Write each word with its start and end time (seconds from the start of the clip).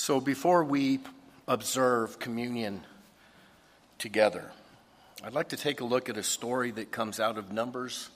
So 0.00 0.18
before 0.18 0.64
we 0.64 1.00
observe 1.46 2.18
communion 2.18 2.80
together, 3.98 4.50
I'd 5.22 5.34
like 5.34 5.50
to 5.50 5.58
take 5.58 5.82
a 5.82 5.84
look 5.84 6.08
at 6.08 6.16
a 6.16 6.22
story 6.22 6.70
that 6.70 6.90
comes 6.90 7.20
out 7.20 7.36
of 7.36 7.52
Numbers 7.52 8.08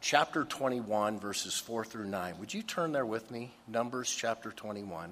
chapter 0.00 0.44
21, 0.44 1.18
verses 1.18 1.58
4 1.58 1.84
through 1.84 2.06
9. 2.06 2.38
Would 2.38 2.54
you 2.54 2.62
turn 2.62 2.92
there 2.92 3.04
with 3.04 3.32
me? 3.32 3.50
Numbers 3.66 4.14
chapter 4.16 4.52
21. 4.52 5.10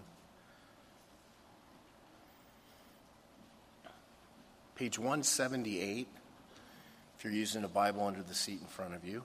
Page 4.77 4.97
178, 4.97 6.07
if 7.19 7.25
you're 7.25 7.33
using 7.33 7.65
a 7.65 7.69
Bible 7.69 8.07
under 8.07 8.23
the 8.23 8.35
seat 8.35 8.61
in 8.61 8.69
front 8.69 8.95
of 8.95 9.05
you. 9.05 9.25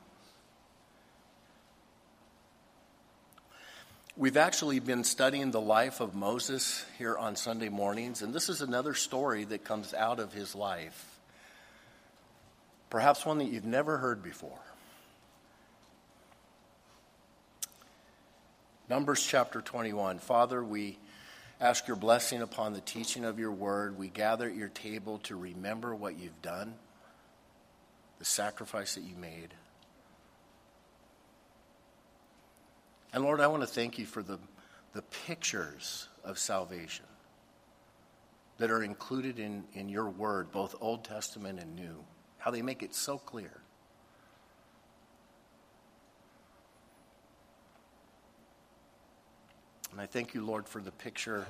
We've 4.18 4.38
actually 4.38 4.80
been 4.80 5.04
studying 5.04 5.52
the 5.52 5.60
life 5.60 6.00
of 6.00 6.16
Moses 6.16 6.86
here 6.98 7.18
on 7.18 7.36
Sunday 7.36 7.68
mornings, 7.68 8.22
and 8.22 8.34
this 8.34 8.48
is 8.48 8.62
another 8.62 8.94
story 8.94 9.44
that 9.44 9.66
comes 9.66 9.94
out 9.94 10.22
of 10.22 10.32
his 10.32 10.56
life. 10.56 11.20
Perhaps 12.90 13.26
one 13.26 13.40
that 13.40 13.52
you've 13.52 13.66
never 13.66 13.98
heard 13.98 14.24
before. 14.24 14.58
Numbers 18.90 19.22
chapter 19.22 19.60
21. 19.60 20.20
Father, 20.20 20.64
we 20.64 20.98
ask 21.60 21.86
your 21.86 21.98
blessing 21.98 22.42
upon 22.42 22.72
the 22.72 22.80
teaching 22.80 23.26
of 23.26 23.38
your 23.38 23.52
word. 23.52 23.98
We 23.98 24.08
gather 24.08 24.48
at 24.48 24.56
your 24.56 24.70
table 24.70 25.18
to 25.24 25.36
remember 25.36 25.94
what 25.94 26.18
you've 26.18 26.42
done, 26.42 26.76
the 28.20 28.26
sacrifice 28.26 28.96
that 28.96 29.04
you 29.04 29.18
made. 29.18 29.54
And 33.16 33.24
Lord, 33.24 33.40
I 33.40 33.48
want 33.48 33.64
to 33.64 33.68
thank 33.68 33.98
you 33.98 34.06
for 34.06 34.22
the, 34.22 34.38
the 34.92 35.02
pictures 35.26 36.10
of 36.26 36.38
salvation 36.38 37.06
that 38.58 38.70
are 38.70 38.84
included 38.84 39.40
in, 39.40 39.64
in 39.74 39.88
your 39.88 40.10
word, 40.10 40.52
both 40.52 40.76
Old 40.82 41.06
Testament 41.06 41.62
and 41.62 41.78
New, 41.78 42.04
how 42.38 42.52
they 42.52 42.62
make 42.62 42.84
it 42.84 42.94
so 42.94 43.18
clear. 43.18 43.62
And 49.94 50.02
I 50.02 50.08
thank 50.08 50.34
you, 50.34 50.46
Lord, 50.46 50.68
for 50.68 50.82
the 50.82 50.92
picture 50.92 51.48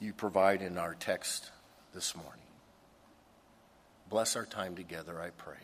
you 0.00 0.12
provide 0.12 0.60
in 0.60 0.76
our 0.76 0.96
text 0.96 1.52
this 1.94 2.16
morning. 2.16 2.42
Bless 4.08 4.34
our 4.34 4.44
time 4.44 4.74
together, 4.74 5.22
I 5.22 5.30
pray. 5.30 5.54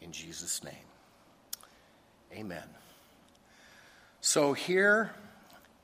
In 0.00 0.10
Jesus' 0.10 0.64
name. 0.64 0.74
Amen. 2.32 2.64
So, 4.24 4.52
here 4.52 5.10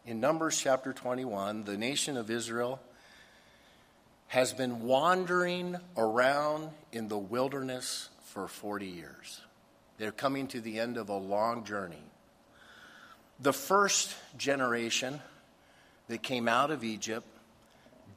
in 0.07 0.21
Numbers 0.21 0.61
chapter 0.61 0.93
21, 0.93 1.65
the 1.65 1.77
nation 1.77 2.17
of 2.17 2.31
Israel 2.31 2.79
has 4.29 4.53
been 4.53 4.83
wandering 4.83 5.77
around 5.97 6.71
in 6.93 7.09
the 7.09 7.19
wilderness 7.19 8.11
for 8.27 8.47
40 8.47 8.87
years. 8.87 9.41
They're 9.99 10.13
coming 10.13 10.47
to 10.49 10.61
the 10.61 10.79
end 10.79 10.99
of 10.99 11.09
a 11.09 11.17
long 11.17 11.65
journey. 11.65 12.05
The 13.41 13.53
first 13.53 14.15
generation 14.37 15.19
that 16.07 16.23
came 16.23 16.47
out 16.47 16.71
of 16.71 16.85
Egypt 16.85 17.27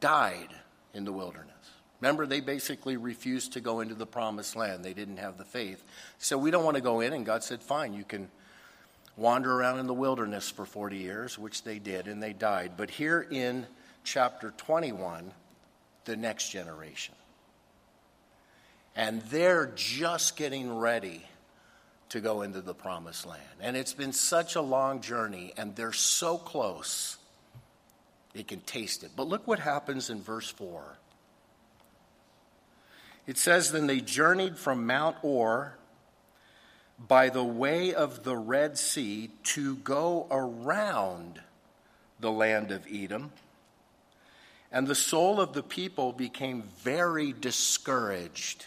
died 0.02 0.50
in 0.94 1.03
the 1.03 1.11
wilderness. 1.11 1.50
Remember, 2.00 2.28
they 2.28 2.41
basically 2.41 2.95
refused 2.95 3.53
to 3.53 3.59
go 3.59 3.80
into 3.80 3.95
the 3.95 4.06
promised 4.06 4.56
land. 4.56 4.85
They 4.85 4.94
didn't 4.94 5.17
have 5.17 5.39
the 5.39 5.45
faith. 5.45 5.83
So 6.19 6.38
we 6.38 6.52
don't 6.52 6.63
want 6.63 6.75
to 6.75 6.83
go 6.83 7.00
in, 7.00 7.11
and 7.11 7.25
God 7.25 7.44
said, 7.44 7.63
Fine, 7.63 7.95
you 7.95 8.03
can 8.03 8.30
wander 9.17 9.53
around 9.53 9.79
in 9.79 9.87
the 9.87 9.93
wilderness 9.93 10.49
for 10.49 10.65
40 10.65 10.97
years, 10.97 11.37
which 11.37 11.63
they 11.63 11.79
did, 11.79 12.07
and 12.07 12.21
they 12.21 12.33
died. 12.33 12.73
But 12.77 12.89
here 12.89 13.25
in 13.29 13.67
chapter 14.03 14.51
21, 14.57 15.31
the 16.05 16.15
next 16.15 16.49
generation. 16.49 17.16
And 18.95 19.21
they're 19.23 19.71
just 19.75 20.35
getting 20.35 20.75
ready 20.75 21.23
to 22.09 22.19
go 22.19 22.41
into 22.41 22.61
the 22.61 22.73
promised 22.73 23.25
land. 23.25 23.41
And 23.61 23.77
it's 23.77 23.94
been 23.94 24.11
such 24.11 24.55
a 24.55 24.61
long 24.61 25.01
journey, 25.01 25.53
and 25.55 25.75
they're 25.75 25.94
so 25.94 26.38
close, 26.38 27.17
they 28.33 28.44
can 28.44 28.59
taste 28.61 29.03
it. 29.03 29.11
But 29.16 29.27
look 29.27 29.47
what 29.47 29.59
happens 29.59 30.09
in 30.09 30.21
verse 30.21 30.50
4. 30.50 30.97
It 33.27 33.38
says, 33.38 33.71
Then 33.71 33.88
they 33.88 34.01
journeyed 34.01 34.57
from 34.57 34.85
Mount 34.85 35.16
Hor 35.17 35.77
by 37.07 37.29
the 37.29 37.44
way 37.44 37.94
of 37.94 38.23
the 38.23 38.35
Red 38.35 38.78
Sea 38.78 39.29
to 39.44 39.75
go 39.78 40.28
around 40.29 41.41
the 42.19 42.31
land 42.31 42.72
of 42.72 42.85
Edom. 42.91 43.31
And 44.72 44.88
the 44.88 44.95
soul 44.95 45.41
of 45.41 45.53
the 45.53 45.63
people 45.63 46.13
became 46.13 46.63
very 46.79 47.34
discouraged 47.34 48.66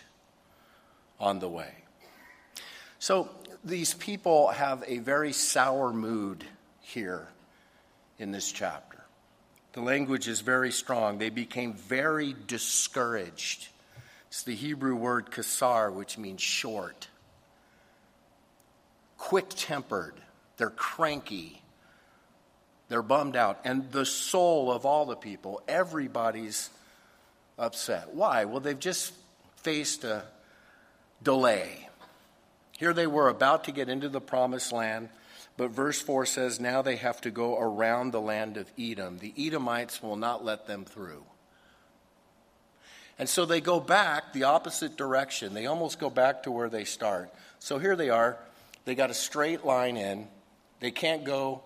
on 1.18 1.38
the 1.38 1.48
way. 1.48 1.72
So 2.98 3.30
these 3.64 3.94
people 3.94 4.48
have 4.48 4.84
a 4.86 4.98
very 4.98 5.32
sour 5.32 5.92
mood 5.92 6.44
here 6.80 7.28
in 8.18 8.32
this 8.32 8.52
chapter. 8.52 9.04
The 9.72 9.80
language 9.80 10.28
is 10.28 10.40
very 10.40 10.70
strong. 10.70 11.18
They 11.18 11.30
became 11.30 11.72
very 11.72 12.34
discouraged. 12.46 13.68
It's 14.28 14.42
the 14.42 14.54
Hebrew 14.54 14.94
word 14.94 15.30
kasar, 15.30 15.92
which 15.92 16.18
means 16.18 16.42
short 16.42 17.08
quick 19.18 19.46
tempered, 19.50 20.14
they're 20.56 20.70
cranky, 20.70 21.62
they're 22.88 23.02
bummed 23.02 23.36
out. 23.36 23.60
And 23.64 23.90
the 23.92 24.06
soul 24.06 24.70
of 24.70 24.84
all 24.84 25.06
the 25.06 25.16
people, 25.16 25.62
everybody's 25.66 26.70
upset. 27.58 28.14
Why? 28.14 28.44
Well, 28.44 28.60
they've 28.60 28.78
just 28.78 29.12
faced 29.56 30.04
a 30.04 30.24
delay. 31.22 31.88
Here 32.78 32.92
they 32.92 33.06
were 33.06 33.28
about 33.28 33.64
to 33.64 33.72
get 33.72 33.88
into 33.88 34.08
the 34.08 34.20
promised 34.20 34.72
land, 34.72 35.08
but 35.56 35.70
verse 35.70 36.00
4 36.00 36.26
says 36.26 36.60
now 36.60 36.82
they 36.82 36.96
have 36.96 37.20
to 37.22 37.30
go 37.30 37.58
around 37.58 38.12
the 38.12 38.20
land 38.20 38.56
of 38.56 38.70
Edom. 38.78 39.18
The 39.18 39.32
Edomites 39.38 40.02
will 40.02 40.16
not 40.16 40.44
let 40.44 40.66
them 40.66 40.84
through. 40.84 41.24
And 43.18 43.28
so 43.28 43.44
they 43.44 43.60
go 43.60 43.78
back 43.78 44.32
the 44.32 44.44
opposite 44.44 44.96
direction. 44.96 45.54
They 45.54 45.66
almost 45.66 46.00
go 46.00 46.10
back 46.10 46.42
to 46.42 46.50
where 46.50 46.68
they 46.68 46.84
start. 46.84 47.32
So 47.60 47.78
here 47.78 47.94
they 47.94 48.10
are 48.10 48.36
they 48.84 48.94
got 48.94 49.10
a 49.10 49.14
straight 49.14 49.64
line 49.64 49.96
in. 49.96 50.28
They 50.80 50.90
can't 50.90 51.24
go 51.24 51.62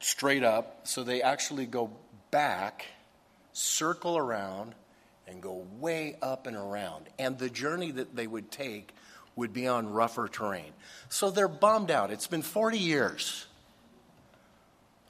straight 0.00 0.42
up, 0.42 0.86
so 0.86 1.04
they 1.04 1.22
actually 1.22 1.66
go 1.66 1.90
back, 2.30 2.86
circle 3.52 4.16
around, 4.16 4.74
and 5.28 5.40
go 5.40 5.66
way 5.78 6.16
up 6.22 6.46
and 6.46 6.56
around. 6.56 7.08
And 7.18 7.38
the 7.38 7.50
journey 7.50 7.90
that 7.92 8.16
they 8.16 8.26
would 8.26 8.50
take 8.50 8.94
would 9.36 9.52
be 9.52 9.66
on 9.68 9.92
rougher 9.92 10.28
terrain. 10.28 10.72
So 11.08 11.30
they're 11.30 11.48
bummed 11.48 11.90
out. 11.90 12.10
It's 12.10 12.26
been 12.26 12.42
40 12.42 12.78
years. 12.78 13.46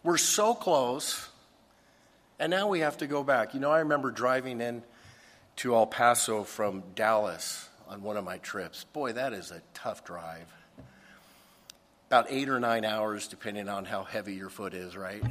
We're 0.03 0.19
so 0.19 0.55
close, 0.55 1.29
and 2.41 2.51
now 2.51 2.69
we 2.69 2.81
have 2.81 2.99
to 2.99 3.07
go 3.07 3.23
back. 3.23 3.55
You 3.55 3.61
know, 3.61 3.71
I 3.71 3.81
remember 3.81 4.11
driving 4.11 4.61
in 4.61 4.83
to 5.57 5.77
El 5.77 5.87
Paso 5.87 6.43
from 6.43 6.83
Dallas 6.97 7.69
on 7.89 8.03
one 8.03 8.17
of 8.17 8.25
my 8.25 8.39
trips. 8.39 8.85
Boy, 8.93 9.13
that 9.13 9.33
is 9.33 9.53
a 9.53 9.63
tough 9.75 10.05
drive 10.05 10.49
about 12.13 12.27
eight 12.29 12.51
or 12.51 12.61
nine 12.61 12.85
hours, 12.85 13.27
depending 13.27 13.71
on 13.71 13.87
how 13.87 14.05
heavy 14.05 14.35
your 14.35 14.51
foot 14.51 14.75
is, 14.75 14.99
right? 14.99 15.23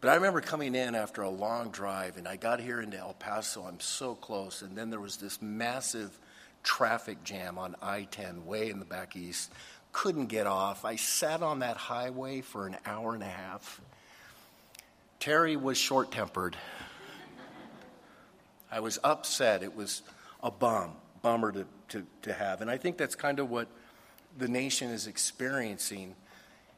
But 0.00 0.10
I 0.10 0.16
remember 0.16 0.40
coming 0.40 0.74
in 0.74 0.96
after 0.96 1.22
a 1.22 1.30
long 1.30 1.70
drive, 1.70 2.16
and 2.16 2.26
I 2.26 2.34
got 2.34 2.58
here 2.58 2.80
into 2.80 2.98
El 2.98 3.14
Paso. 3.14 3.62
I'm 3.62 3.78
so 3.78 4.16
close, 4.16 4.62
and 4.62 4.76
then 4.76 4.90
there 4.90 4.98
was 4.98 5.16
this 5.16 5.40
massive 5.40 6.18
traffic 6.64 7.22
jam 7.22 7.56
on 7.56 7.76
I 7.80 8.08
10 8.10 8.46
way 8.46 8.68
in 8.68 8.80
the 8.80 8.84
back 8.84 9.14
east. 9.14 9.52
Couldn't 9.92 10.26
get 10.26 10.48
off. 10.48 10.84
I 10.84 10.96
sat 10.96 11.40
on 11.40 11.60
that 11.60 11.76
highway 11.76 12.40
for 12.40 12.66
an 12.66 12.76
hour 12.84 13.14
and 13.14 13.22
a 13.22 13.26
half. 13.26 13.80
Terry 15.20 15.54
was 15.54 15.78
short 15.78 16.10
tempered. 16.10 16.56
I 18.72 18.80
was 18.80 18.98
upset. 19.04 19.62
It 19.62 19.76
was 19.76 20.02
a 20.42 20.50
bum, 20.50 20.94
bummer 21.22 21.52
to, 21.52 21.64
to, 21.90 22.04
to 22.22 22.32
have. 22.32 22.60
And 22.60 22.68
I 22.68 22.76
think 22.76 22.96
that's 22.96 23.14
kind 23.14 23.38
of 23.38 23.50
what 23.50 23.68
the 24.36 24.48
nation 24.48 24.90
is 24.90 25.06
experiencing 25.06 26.14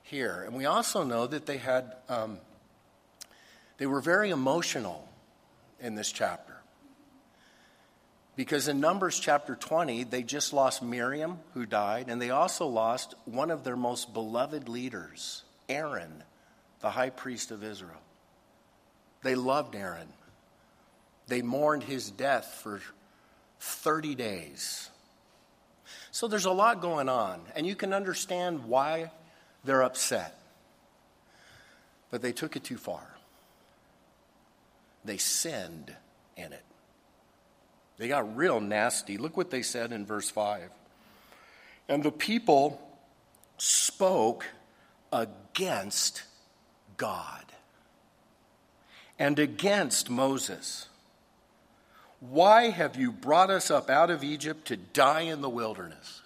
here. 0.03 0.43
And 0.45 0.55
we 0.55 0.67
also 0.67 1.03
know 1.03 1.27
that 1.27 1.47
they 1.47 1.59
had, 1.59 1.97
um, 2.09 2.39
they 3.79 3.87
were 3.87 4.01
very 4.01 4.31
emotional 4.31 5.09
in 5.81 5.95
this 5.95 6.13
chapter. 6.13 6.55
Because 8.37 8.69
in 8.69 8.81
Numbers 8.81 9.19
chapter 9.19 9.57
20, 9.57 10.05
they 10.05 10.23
just 10.23 10.53
lost 10.53 10.83
Miriam, 10.83 11.39
who 11.55 11.65
died, 11.65 12.07
and 12.09 12.21
they 12.21 12.31
also 12.31 12.67
lost 12.67 13.15
one 13.25 13.51
of 13.51 13.65
their 13.65 13.77
most 13.77 14.13
beloved 14.13 14.69
leaders, 14.69 15.43
Aaron, 15.71 16.23
the 16.81 16.91
high 16.91 17.11
priest 17.11 17.51
of 17.51 17.65
Israel. 17.65 18.03
They 19.23 19.35
loved 19.35 19.75
Aaron. 19.75 20.09
They 21.29 21.41
mourned 21.41 21.83
his 21.83 22.11
death 22.11 22.61
for 22.63 22.81
30 23.59 24.15
days. 24.15 24.91
So 26.17 26.29
there's 26.29 26.47
a 26.47 26.51
lot 26.51 26.81
going 26.81 27.11
on, 27.11 27.43
and 27.55 27.67
you 27.67 27.77
can 27.77 27.93
understand 27.93 28.65
why 28.65 29.11
they're 29.65 29.83
upset. 29.83 30.35
But 32.11 32.23
they 32.23 32.33
took 32.33 32.57
it 32.57 32.65
too 32.65 32.79
far. 32.79 33.07
they 35.05 35.19
sinned 35.19 35.95
in 36.35 36.55
it. 36.55 36.65
They 37.99 38.09
got 38.09 38.35
real 38.35 38.61
nasty. 38.61 39.19
Look 39.19 39.37
what 39.37 39.51
they 39.51 39.61
said 39.61 39.93
in 39.93 40.07
verse 40.07 40.31
5. 40.31 40.71
And 41.87 42.03
the 42.03 42.11
people 42.11 42.81
spoke 43.59 44.47
against 45.13 46.23
God 46.97 47.45
and 49.19 49.39
against 49.39 50.09
Moses. 50.09 50.89
Why 52.31 52.71
have 52.71 52.97
you 52.97 53.13
brought 53.13 53.51
us 53.51 53.71
up 53.71 53.91
out 53.91 54.11
of 54.11 54.25
Egypt 54.25 54.69
to 54.69 54.77
die 54.77 55.23
in 55.23 55.41
the 55.41 55.49
wilderness? 55.49 56.23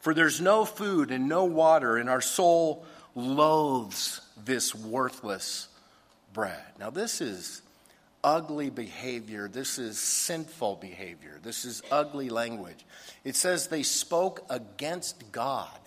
For 0.00 0.14
there's 0.14 0.40
no 0.40 0.64
food 0.64 1.10
and 1.10 1.28
no 1.28 1.44
water, 1.44 1.96
and 1.96 2.08
our 2.08 2.20
soul 2.20 2.84
loathes 3.14 4.20
this 4.44 4.74
worthless 4.74 5.68
bread. 6.32 6.62
Now, 6.78 6.90
this 6.90 7.20
is 7.20 7.62
ugly 8.22 8.70
behavior. 8.70 9.48
This 9.48 9.78
is 9.78 9.98
sinful 9.98 10.76
behavior. 10.76 11.38
This 11.42 11.64
is 11.64 11.82
ugly 11.90 12.28
language. 12.28 12.84
It 13.24 13.36
says 13.36 13.68
they 13.68 13.82
spoke 13.82 14.44
against 14.50 15.32
God. 15.32 15.78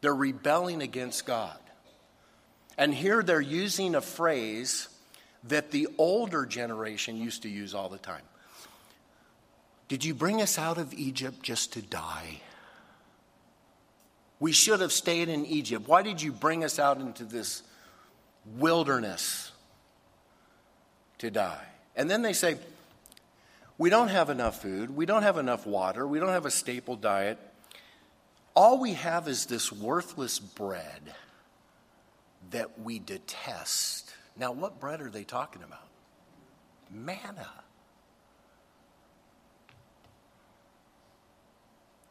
They're 0.00 0.14
rebelling 0.14 0.82
against 0.82 1.26
God. 1.26 1.58
And 2.78 2.94
here 2.94 3.22
they're 3.22 3.40
using 3.40 3.94
a 3.94 4.00
phrase 4.00 4.88
that 5.44 5.70
the 5.70 5.88
older 5.98 6.46
generation 6.46 7.16
used 7.16 7.42
to 7.42 7.48
use 7.48 7.74
all 7.74 7.88
the 7.88 7.98
time. 7.98 8.22
Did 9.88 10.04
you 10.04 10.14
bring 10.14 10.42
us 10.42 10.58
out 10.58 10.78
of 10.78 10.92
Egypt 10.94 11.42
just 11.42 11.72
to 11.74 11.82
die? 11.82 12.40
We 14.40 14.52
should 14.52 14.80
have 14.80 14.92
stayed 14.92 15.28
in 15.28 15.46
Egypt. 15.46 15.88
Why 15.88 16.02
did 16.02 16.20
you 16.20 16.32
bring 16.32 16.64
us 16.64 16.78
out 16.78 17.00
into 17.00 17.24
this 17.24 17.62
wilderness 18.56 19.52
to 21.18 21.30
die? 21.30 21.64
And 21.94 22.10
then 22.10 22.22
they 22.22 22.32
say, 22.32 22.58
We 23.78 23.88
don't 23.88 24.08
have 24.08 24.28
enough 24.28 24.60
food. 24.60 24.94
We 24.94 25.06
don't 25.06 25.22
have 25.22 25.38
enough 25.38 25.66
water. 25.66 26.06
We 26.06 26.18
don't 26.18 26.30
have 26.30 26.46
a 26.46 26.50
staple 26.50 26.96
diet. 26.96 27.38
All 28.54 28.78
we 28.80 28.94
have 28.94 29.28
is 29.28 29.46
this 29.46 29.70
worthless 29.70 30.38
bread 30.38 31.14
that 32.50 32.80
we 32.80 32.98
detest. 32.98 34.05
Now, 34.38 34.52
what 34.52 34.80
bread 34.80 35.00
are 35.00 35.10
they 35.10 35.24
talking 35.24 35.62
about? 35.62 35.88
Manna. 36.90 37.48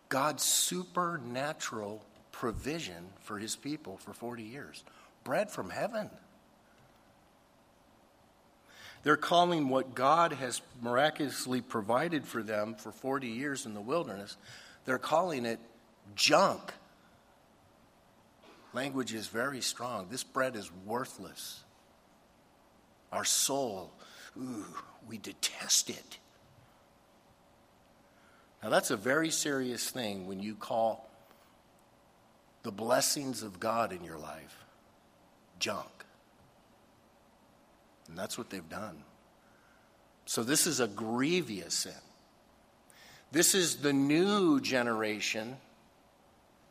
God's 0.10 0.44
supernatural 0.44 2.04
provision 2.32 3.08
for 3.22 3.38
his 3.38 3.56
people 3.56 3.98
for 3.98 4.14
40 4.14 4.44
years. 4.44 4.84
Bread 5.24 5.52
from 5.52 5.70
heaven. 5.70 6.10
They're 9.04 9.18
calling 9.18 9.70
what 9.70 9.94
God 9.94 10.34
has 10.34 10.62
miraculously 10.82 11.62
provided 11.62 12.26
for 12.26 12.42
them 12.42 12.74
for 12.74 12.92
40 12.92 13.28
years 13.28 13.66
in 13.68 13.76
the 13.76 13.82
wilderness, 13.82 14.36
they're 14.86 14.98
calling 14.98 15.46
it 15.46 15.60
junk. 16.16 16.74
Language 18.74 19.14
is 19.14 19.28
very 19.28 19.62
strong. 19.62 20.08
This 20.10 20.24
bread 20.24 20.56
is 20.56 20.72
worthless. 20.86 21.65
Our 23.16 23.24
soul, 23.24 23.92
ooh, 24.38 24.66
we 25.08 25.18
detest 25.18 25.90
it. 25.90 26.18
Now, 28.62 28.70
that's 28.70 28.92
a 28.92 28.98
very 28.98 29.30
serious 29.30 29.90
thing 29.90 30.28
when 30.28 30.42
you 30.42 30.56
call 30.56 31.10
the 32.64 32.72
blessings 32.72 33.42
of 33.42 33.60
God 33.60 33.94
in 33.94 34.04
your 34.04 34.18
life 34.18 34.58
junk. 35.60 35.88
And 38.10 38.18
that's 38.18 38.38
what 38.38 38.50
they've 38.50 38.68
done. 38.70 38.98
So, 40.26 40.44
this 40.44 40.68
is 40.68 40.80
a 40.82 40.88
grievous 40.88 41.74
sin. 41.74 41.94
This 43.32 43.56
is 43.56 43.78
the 43.78 43.94
new 43.94 44.60
generation 44.60 45.58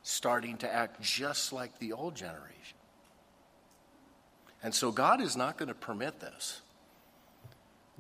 starting 0.02 0.58
to 0.58 0.73
act 0.73 1.00
just 1.00 1.52
like 1.52 1.79
the 1.79 1.93
old 1.93 2.14
generation. 2.14 2.73
And 4.64 4.75
so, 4.75 4.90
God 4.90 5.20
is 5.20 5.37
not 5.37 5.56
going 5.56 5.69
to 5.69 5.75
permit 5.75 6.19
this. 6.19 6.61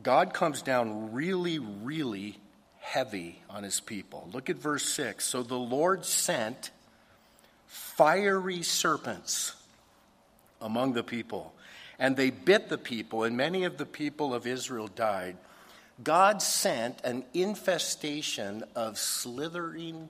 God 0.02 0.34
comes 0.34 0.62
down 0.62 1.12
really, 1.12 1.58
really 1.60 2.38
heavy 2.80 3.40
on 3.48 3.62
his 3.62 3.80
people. 3.80 4.28
Look 4.32 4.50
at 4.50 4.56
verse 4.56 4.84
6. 4.84 5.24
So 5.24 5.42
the 5.42 5.54
Lord 5.54 6.04
sent 6.04 6.70
fiery 7.66 8.62
serpents 8.62 9.54
among 10.60 10.92
the 10.92 11.02
people, 11.02 11.54
and 11.98 12.16
they 12.16 12.30
bit 12.30 12.68
the 12.68 12.78
people, 12.78 13.24
and 13.24 13.36
many 13.36 13.64
of 13.64 13.78
the 13.78 13.86
people 13.86 14.34
of 14.34 14.46
Israel 14.46 14.88
died. 14.88 15.36
God 16.02 16.42
sent 16.42 17.00
an 17.04 17.24
infestation 17.32 18.64
of 18.74 18.98
slithering, 18.98 20.08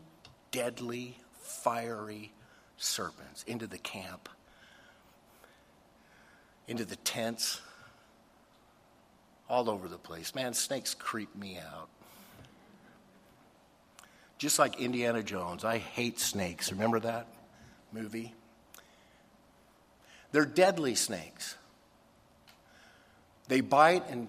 deadly, 0.50 1.18
fiery 1.42 2.32
serpents 2.76 3.44
into 3.46 3.66
the 3.66 3.78
camp, 3.78 4.28
into 6.66 6.84
the 6.84 6.96
tents, 6.96 7.60
all 9.48 9.68
over 9.68 9.88
the 9.88 9.98
place. 9.98 10.34
Man, 10.34 10.54
snakes 10.54 10.94
creep 10.94 11.34
me 11.36 11.58
out. 11.58 11.88
Just 14.38 14.58
like 14.58 14.80
Indiana 14.80 15.22
Jones, 15.22 15.64
I 15.64 15.78
hate 15.78 16.18
snakes. 16.18 16.72
Remember 16.72 17.00
that? 17.00 17.28
movie. 17.94 18.34
They're 20.32 20.44
deadly 20.44 20.96
snakes. 20.96 21.56
They 23.46 23.60
bite, 23.60 24.08
and 24.10 24.28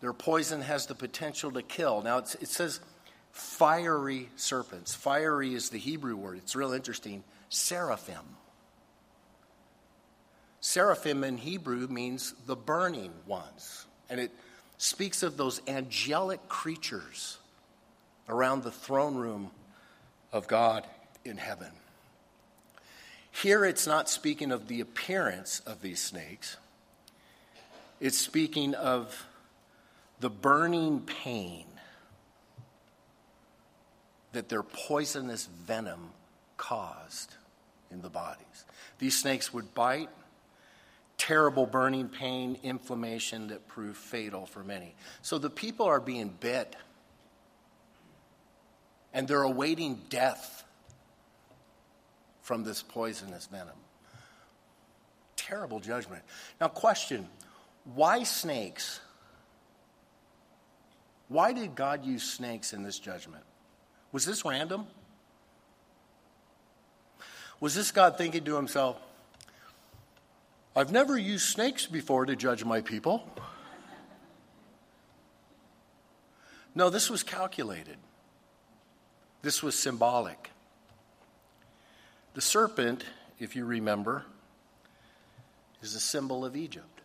their 0.00 0.12
poison 0.12 0.60
has 0.60 0.86
the 0.86 0.94
potential 0.94 1.50
to 1.52 1.62
kill. 1.62 2.02
Now, 2.02 2.18
it 2.18 2.48
says 2.48 2.80
fiery 3.32 4.28
serpents. 4.36 4.94
Fiery 4.94 5.54
is 5.54 5.70
the 5.70 5.78
Hebrew 5.78 6.16
word. 6.16 6.38
It's 6.38 6.54
real 6.54 6.72
interesting. 6.72 7.24
Seraphim. 7.48 8.36
Seraphim 10.66 11.22
in 11.22 11.36
Hebrew 11.36 11.86
means 11.86 12.34
the 12.46 12.56
burning 12.56 13.12
ones. 13.24 13.86
And 14.10 14.18
it 14.18 14.32
speaks 14.78 15.22
of 15.22 15.36
those 15.36 15.60
angelic 15.68 16.48
creatures 16.48 17.38
around 18.28 18.64
the 18.64 18.72
throne 18.72 19.14
room 19.14 19.52
of 20.32 20.48
God 20.48 20.84
in 21.24 21.36
heaven. 21.36 21.70
Here 23.30 23.64
it's 23.64 23.86
not 23.86 24.10
speaking 24.10 24.50
of 24.50 24.66
the 24.66 24.80
appearance 24.80 25.60
of 25.60 25.82
these 25.82 26.02
snakes, 26.02 26.56
it's 28.00 28.18
speaking 28.18 28.74
of 28.74 29.24
the 30.18 30.30
burning 30.30 31.00
pain 31.02 31.66
that 34.32 34.48
their 34.48 34.64
poisonous 34.64 35.46
venom 35.46 36.10
caused 36.56 37.36
in 37.92 38.02
the 38.02 38.10
bodies. 38.10 38.64
These 38.98 39.16
snakes 39.16 39.54
would 39.54 39.72
bite, 39.72 40.08
terrible 41.18 41.66
burning 41.66 42.08
pain, 42.08 42.58
inflammation 42.62 43.48
that 43.48 43.66
proved 43.68 43.96
fatal 43.96 44.46
for 44.46 44.62
many. 44.62 44.94
So 45.22 45.38
the 45.38 45.50
people 45.50 45.86
are 45.86 46.00
being 46.00 46.28
bit 46.40 46.76
and 49.12 49.26
they're 49.26 49.42
awaiting 49.42 50.02
death 50.10 50.64
from 52.42 52.64
this 52.64 52.82
poisonous 52.82 53.46
venom. 53.46 53.76
Terrible 55.36 55.80
judgment. 55.80 56.22
Now, 56.60 56.68
question 56.68 57.28
why 57.94 58.24
snakes? 58.24 59.00
Why 61.28 61.52
did 61.52 61.74
God 61.74 62.04
use 62.04 62.22
snakes 62.22 62.72
in 62.72 62.82
this 62.82 62.98
judgment? 62.98 63.42
Was 64.12 64.24
this 64.24 64.44
random? 64.44 64.86
Was 67.58 67.74
this 67.74 67.90
God 67.90 68.18
thinking 68.18 68.44
to 68.44 68.56
himself, 68.56 69.00
I've 70.76 70.92
never 70.92 71.16
used 71.16 71.46
snakes 71.46 71.86
before 71.86 72.26
to 72.26 72.36
judge 72.36 72.62
my 72.62 72.82
people? 72.82 73.26
No, 76.74 76.90
this 76.90 77.08
was 77.08 77.22
calculated. 77.22 77.96
This 79.40 79.62
was 79.62 79.74
symbolic. 79.74 80.50
The 82.34 82.42
serpent, 82.42 83.06
if 83.38 83.56
you 83.56 83.64
remember, 83.64 84.26
is 85.80 85.94
a 85.94 86.00
symbol 86.00 86.44
of 86.44 86.54
Egypt. 86.54 87.00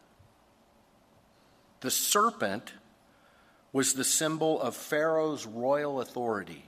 The 1.80 1.92
serpent 1.92 2.74
was 3.72 3.94
the 3.94 4.04
symbol 4.04 4.62
of 4.62 4.75
Pharaoh's 4.75 5.46
royal 5.46 6.01
authority. 6.01 6.66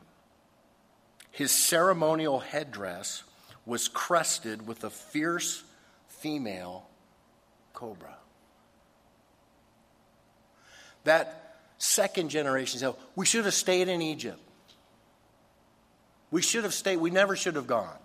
His 1.32 1.52
ceremonial 1.52 2.40
headdress 2.40 3.24
was 3.66 3.90
crested 3.90 4.66
with 4.66 4.86
a 4.86 4.90
fierce 4.90 5.66
female 6.08 6.88
cobra. 7.84 8.16
That 11.04 11.58
second 11.78 12.30
generation 12.30 12.80
said, 12.80 12.94
We 13.13 13.25
should 13.25 13.44
have 13.44 13.54
stayed 13.54 13.90
in 13.90 14.02
Egypt. 14.02 14.40
We 16.32 16.42
should 16.42 16.63
have 16.63 16.74
stayed. 16.74 16.98
We 16.98 17.12
never 17.12 17.36
should 17.36 17.56
have 17.56 17.68
gone. 17.68 17.98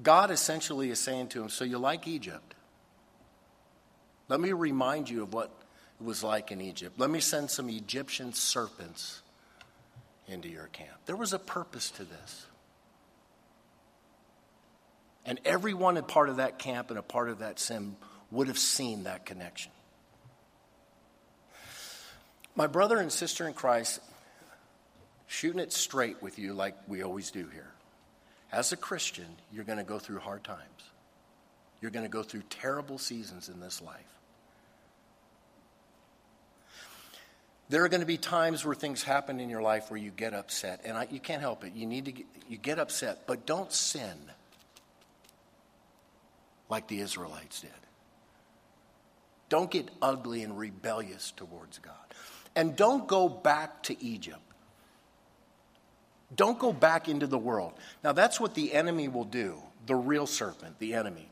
God 0.00 0.30
essentially 0.30 0.90
is 0.90 1.00
saying 1.00 1.28
to 1.28 1.42
him, 1.42 1.48
So 1.48 1.64
you 1.64 1.78
like 1.78 2.06
Egypt? 2.06 2.54
Let 4.28 4.38
me 4.38 4.52
remind 4.52 5.10
you 5.10 5.24
of 5.24 5.34
what 5.34 5.50
it 6.00 6.04
was 6.04 6.22
like 6.22 6.52
in 6.52 6.60
Egypt. 6.60 7.00
Let 7.00 7.10
me 7.10 7.18
send 7.18 7.50
some 7.50 7.68
Egyptian 7.68 8.32
serpents 8.32 9.22
into 10.28 10.48
your 10.48 10.68
camp. 10.68 10.96
There 11.06 11.16
was 11.16 11.32
a 11.32 11.38
purpose 11.40 11.90
to 11.92 12.04
this. 12.04 12.46
And 15.24 15.38
everyone 15.44 15.96
a 15.96 16.02
part 16.02 16.28
of 16.28 16.36
that 16.36 16.58
camp 16.58 16.90
and 16.90 16.98
a 16.98 17.02
part 17.02 17.28
of 17.28 17.40
that 17.40 17.58
sin 17.58 17.96
would 18.30 18.48
have 18.48 18.58
seen 18.58 19.04
that 19.04 19.26
connection. 19.26 19.72
My 22.56 22.66
brother 22.66 22.98
and 22.98 23.12
sister 23.12 23.46
in 23.46 23.54
Christ, 23.54 24.00
shooting 25.26 25.60
it 25.60 25.72
straight 25.72 26.22
with 26.22 26.38
you 26.38 26.52
like 26.54 26.74
we 26.88 27.02
always 27.02 27.30
do 27.30 27.46
here. 27.48 27.70
As 28.52 28.72
a 28.72 28.76
Christian, 28.76 29.26
you're 29.52 29.64
going 29.64 29.78
to 29.78 29.84
go 29.84 29.98
through 29.98 30.18
hard 30.18 30.42
times. 30.42 30.60
You're 31.80 31.92
going 31.92 32.04
to 32.04 32.10
go 32.10 32.22
through 32.22 32.42
terrible 32.50 32.98
seasons 32.98 33.48
in 33.48 33.60
this 33.60 33.80
life. 33.80 34.04
There 37.68 37.84
are 37.84 37.88
going 37.88 38.00
to 38.00 38.06
be 38.06 38.16
times 38.16 38.64
where 38.64 38.74
things 38.74 39.04
happen 39.04 39.38
in 39.38 39.48
your 39.48 39.62
life 39.62 39.90
where 39.90 39.98
you 39.98 40.10
get 40.10 40.34
upset, 40.34 40.80
and 40.84 40.98
I, 40.98 41.06
you 41.08 41.20
can't 41.20 41.40
help 41.40 41.64
it. 41.64 41.74
You 41.74 41.86
need 41.86 42.06
to 42.06 42.12
get, 42.12 42.26
you 42.48 42.56
get 42.56 42.80
upset, 42.80 43.28
but 43.28 43.46
don't 43.46 43.72
sin 43.72 44.16
like 46.70 46.86
the 46.86 47.00
Israelites 47.00 47.60
did. 47.60 47.70
Don't 49.48 49.70
get 49.70 49.90
ugly 50.00 50.42
and 50.42 50.56
rebellious 50.56 51.32
towards 51.32 51.78
God. 51.78 51.94
And 52.54 52.76
don't 52.76 53.06
go 53.06 53.28
back 53.28 53.82
to 53.84 54.02
Egypt. 54.02 54.38
Don't 56.34 56.58
go 56.58 56.72
back 56.72 57.08
into 57.08 57.26
the 57.26 57.38
world. 57.38 57.72
Now, 58.04 58.12
that's 58.12 58.38
what 58.38 58.54
the 58.54 58.72
enemy 58.72 59.08
will 59.08 59.24
do, 59.24 59.56
the 59.86 59.96
real 59.96 60.26
serpent, 60.26 60.78
the 60.78 60.94
enemy. 60.94 61.28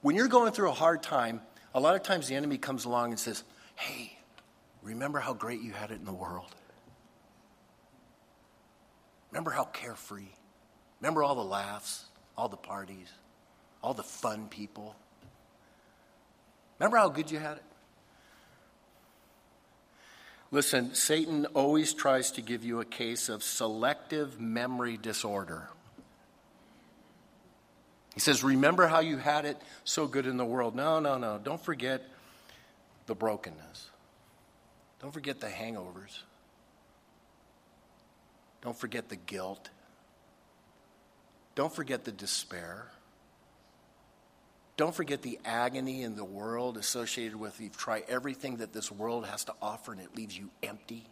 When 0.00 0.16
you're 0.16 0.28
going 0.28 0.52
through 0.52 0.70
a 0.70 0.74
hard 0.74 1.02
time, 1.02 1.42
a 1.74 1.80
lot 1.80 1.94
of 1.94 2.02
times 2.02 2.28
the 2.28 2.34
enemy 2.34 2.56
comes 2.56 2.86
along 2.86 3.10
and 3.10 3.20
says, 3.20 3.44
Hey, 3.74 4.16
remember 4.82 5.18
how 5.18 5.34
great 5.34 5.60
you 5.60 5.72
had 5.72 5.90
it 5.90 5.98
in 5.98 6.04
the 6.06 6.12
world? 6.12 6.54
Remember 9.30 9.50
how 9.50 9.64
carefree? 9.64 10.28
Remember 11.00 11.22
all 11.22 11.34
the 11.34 11.44
laughs, 11.44 12.06
all 12.38 12.48
the 12.48 12.56
parties, 12.56 13.10
all 13.84 13.92
the 13.92 14.02
fun 14.02 14.48
people? 14.48 14.96
Remember 16.78 16.96
how 16.96 17.10
good 17.10 17.30
you 17.30 17.38
had 17.38 17.58
it? 17.58 17.62
Listen, 20.50 20.94
Satan 20.94 21.44
always 21.52 21.92
tries 21.92 22.30
to 22.32 22.40
give 22.40 22.64
you 22.64 22.80
a 22.80 22.84
case 22.86 23.28
of 23.28 23.42
selective 23.42 24.40
memory 24.40 24.96
disorder. 24.96 25.68
He 28.14 28.20
says, 28.20 28.42
Remember 28.42 28.86
how 28.86 29.00
you 29.00 29.18
had 29.18 29.44
it 29.44 29.60
so 29.84 30.06
good 30.06 30.26
in 30.26 30.38
the 30.38 30.46
world. 30.46 30.74
No, 30.74 30.98
no, 30.98 31.18
no. 31.18 31.38
Don't 31.42 31.62
forget 31.62 32.02
the 33.04 33.14
brokenness. 33.14 33.90
Don't 35.02 35.12
forget 35.12 35.40
the 35.40 35.48
hangovers. 35.48 36.20
Don't 38.62 38.78
forget 38.78 39.10
the 39.10 39.16
guilt. 39.16 39.68
Don't 41.54 41.74
forget 41.74 42.04
the 42.04 42.12
despair. 42.12 42.86
Don't 44.76 44.94
forget 44.94 45.22
the 45.22 45.38
agony 45.44 46.02
in 46.02 46.16
the 46.16 46.24
world 46.24 46.76
associated 46.76 47.36
with 47.36 47.60
you've 47.60 47.76
tried 47.76 48.04
everything 48.08 48.56
that 48.56 48.72
this 48.72 48.90
world 48.90 49.26
has 49.26 49.44
to 49.44 49.54
offer 49.62 49.92
and 49.92 50.00
it 50.00 50.16
leaves 50.16 50.36
you 50.36 50.50
empty. 50.62 51.06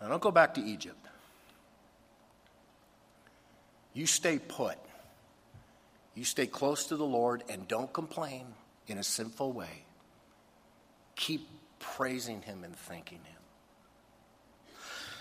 Now, 0.00 0.08
don't 0.08 0.22
go 0.22 0.30
back 0.30 0.54
to 0.54 0.62
Egypt. 0.62 1.06
You 3.92 4.06
stay 4.06 4.38
put. 4.38 4.76
You 6.14 6.24
stay 6.24 6.46
close 6.46 6.86
to 6.86 6.96
the 6.96 7.04
Lord 7.04 7.42
and 7.48 7.68
don't 7.68 7.92
complain 7.92 8.46
in 8.86 8.98
a 8.98 9.02
sinful 9.02 9.52
way. 9.52 9.84
Keep 11.16 11.48
praising 11.78 12.42
Him 12.42 12.64
and 12.64 12.74
thanking 12.76 13.20
Him. 13.24 14.76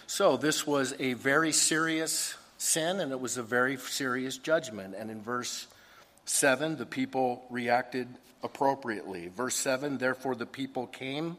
So, 0.08 0.38
this 0.38 0.68
was 0.68 0.94
a 1.00 1.14
very 1.14 1.52
serious 1.52 2.36
sin 2.58 3.00
and 3.00 3.12
it 3.12 3.20
was 3.20 3.38
a 3.38 3.44
very 3.44 3.78
serious 3.78 4.38
judgment. 4.38 4.96
And 4.98 5.12
in 5.12 5.22
verse 5.22 5.68
7, 6.26 6.78
the 6.78 6.86
people 6.86 7.44
reacted 7.50 8.08
appropriately. 8.44 9.28
Verse 9.28 9.56
7 9.56 9.98
Therefore, 9.98 10.36
the 10.36 10.46
people 10.46 10.88
came 10.88 11.38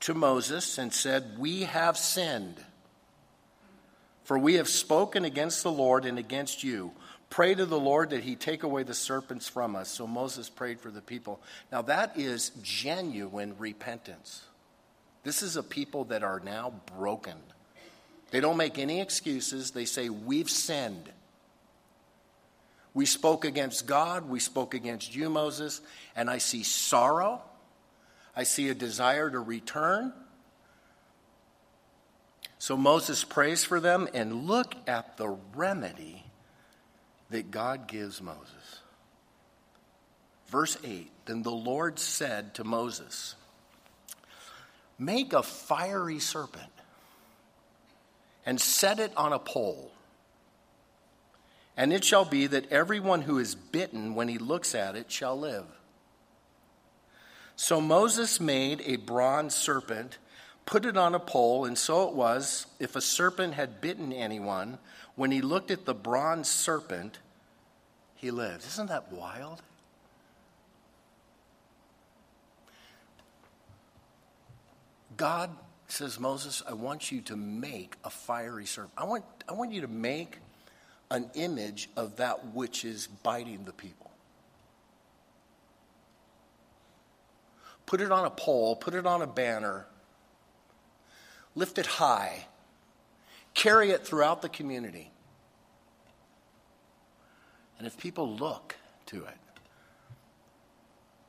to 0.00 0.14
Moses 0.14 0.78
and 0.78 0.92
said, 0.92 1.38
We 1.38 1.62
have 1.62 1.96
sinned, 1.96 2.56
for 4.24 4.38
we 4.38 4.54
have 4.54 4.68
spoken 4.68 5.24
against 5.24 5.62
the 5.62 5.72
Lord 5.72 6.04
and 6.04 6.18
against 6.18 6.62
you. 6.62 6.92
Pray 7.30 7.54
to 7.54 7.66
the 7.66 7.80
Lord 7.80 8.10
that 8.10 8.22
he 8.22 8.36
take 8.36 8.62
away 8.62 8.84
the 8.84 8.94
serpents 8.94 9.48
from 9.48 9.74
us. 9.74 9.88
So 9.88 10.06
Moses 10.06 10.48
prayed 10.48 10.78
for 10.78 10.90
the 10.90 11.00
people. 11.00 11.40
Now, 11.72 11.82
that 11.82 12.16
is 12.16 12.50
genuine 12.62 13.56
repentance. 13.58 14.44
This 15.24 15.42
is 15.42 15.56
a 15.56 15.62
people 15.62 16.04
that 16.04 16.22
are 16.22 16.38
now 16.38 16.74
broken. 16.96 17.34
They 18.34 18.40
don't 18.40 18.56
make 18.56 18.80
any 18.80 19.00
excuses. 19.00 19.70
They 19.70 19.84
say, 19.84 20.08
We've 20.08 20.50
sinned. 20.50 21.08
We 22.92 23.06
spoke 23.06 23.44
against 23.44 23.86
God. 23.86 24.28
We 24.28 24.40
spoke 24.40 24.74
against 24.74 25.14
you, 25.14 25.30
Moses. 25.30 25.80
And 26.16 26.28
I 26.28 26.38
see 26.38 26.64
sorrow. 26.64 27.42
I 28.34 28.42
see 28.42 28.70
a 28.70 28.74
desire 28.74 29.30
to 29.30 29.38
return. 29.38 30.12
So 32.58 32.76
Moses 32.76 33.22
prays 33.22 33.62
for 33.62 33.78
them, 33.78 34.08
and 34.14 34.48
look 34.48 34.74
at 34.88 35.16
the 35.16 35.28
remedy 35.54 36.24
that 37.30 37.52
God 37.52 37.86
gives 37.86 38.20
Moses. 38.20 38.80
Verse 40.48 40.76
8 40.82 41.08
Then 41.26 41.44
the 41.44 41.52
Lord 41.52 42.00
said 42.00 42.54
to 42.54 42.64
Moses, 42.64 43.36
Make 44.98 45.32
a 45.32 45.44
fiery 45.44 46.18
serpent 46.18 46.73
and 48.46 48.60
set 48.60 48.98
it 48.98 49.12
on 49.16 49.32
a 49.32 49.38
pole. 49.38 49.90
And 51.76 51.92
it 51.92 52.04
shall 52.04 52.24
be 52.24 52.46
that 52.46 52.70
everyone 52.70 53.22
who 53.22 53.38
is 53.38 53.54
bitten 53.54 54.14
when 54.14 54.28
he 54.28 54.38
looks 54.38 54.74
at 54.74 54.94
it 54.94 55.10
shall 55.10 55.38
live. 55.38 55.66
So 57.56 57.80
Moses 57.80 58.40
made 58.40 58.82
a 58.84 58.96
bronze 58.96 59.54
serpent, 59.54 60.18
put 60.66 60.84
it 60.84 60.96
on 60.96 61.14
a 61.14 61.20
pole, 61.20 61.64
and 61.64 61.78
so 61.78 62.08
it 62.08 62.14
was, 62.14 62.66
if 62.78 62.96
a 62.96 63.00
serpent 63.00 63.54
had 63.54 63.80
bitten 63.80 64.12
anyone, 64.12 64.78
when 65.16 65.30
he 65.30 65.40
looked 65.40 65.70
at 65.70 65.84
the 65.84 65.94
bronze 65.94 66.48
serpent, 66.48 67.18
he 68.16 68.30
lived. 68.30 68.66
Isn't 68.66 68.88
that 68.88 69.12
wild? 69.12 69.62
God 75.16 75.50
says, 75.88 76.18
Moses, 76.18 76.62
I 76.68 76.72
want 76.72 77.12
you 77.12 77.20
to 77.22 77.36
make 77.36 77.96
a 78.04 78.10
fiery 78.10 78.66
serpent. 78.66 78.92
I 78.96 79.04
want, 79.04 79.24
I 79.48 79.52
want 79.52 79.72
you 79.72 79.82
to 79.82 79.88
make 79.88 80.38
an 81.10 81.30
image 81.34 81.88
of 81.96 82.16
that 82.16 82.54
which 82.54 82.84
is 82.84 83.06
biting 83.06 83.64
the 83.64 83.72
people. 83.72 84.10
Put 87.86 88.00
it 88.00 88.10
on 88.10 88.24
a 88.24 88.30
pole, 88.30 88.76
put 88.76 88.94
it 88.94 89.06
on 89.06 89.20
a 89.22 89.26
banner, 89.26 89.86
lift 91.54 91.78
it 91.78 91.86
high, 91.86 92.46
carry 93.52 93.90
it 93.90 94.06
throughout 94.06 94.42
the 94.42 94.48
community. 94.48 95.10
And 97.78 97.86
if 97.86 97.98
people 97.98 98.36
look 98.36 98.76
to 99.06 99.24
it, 99.24 99.36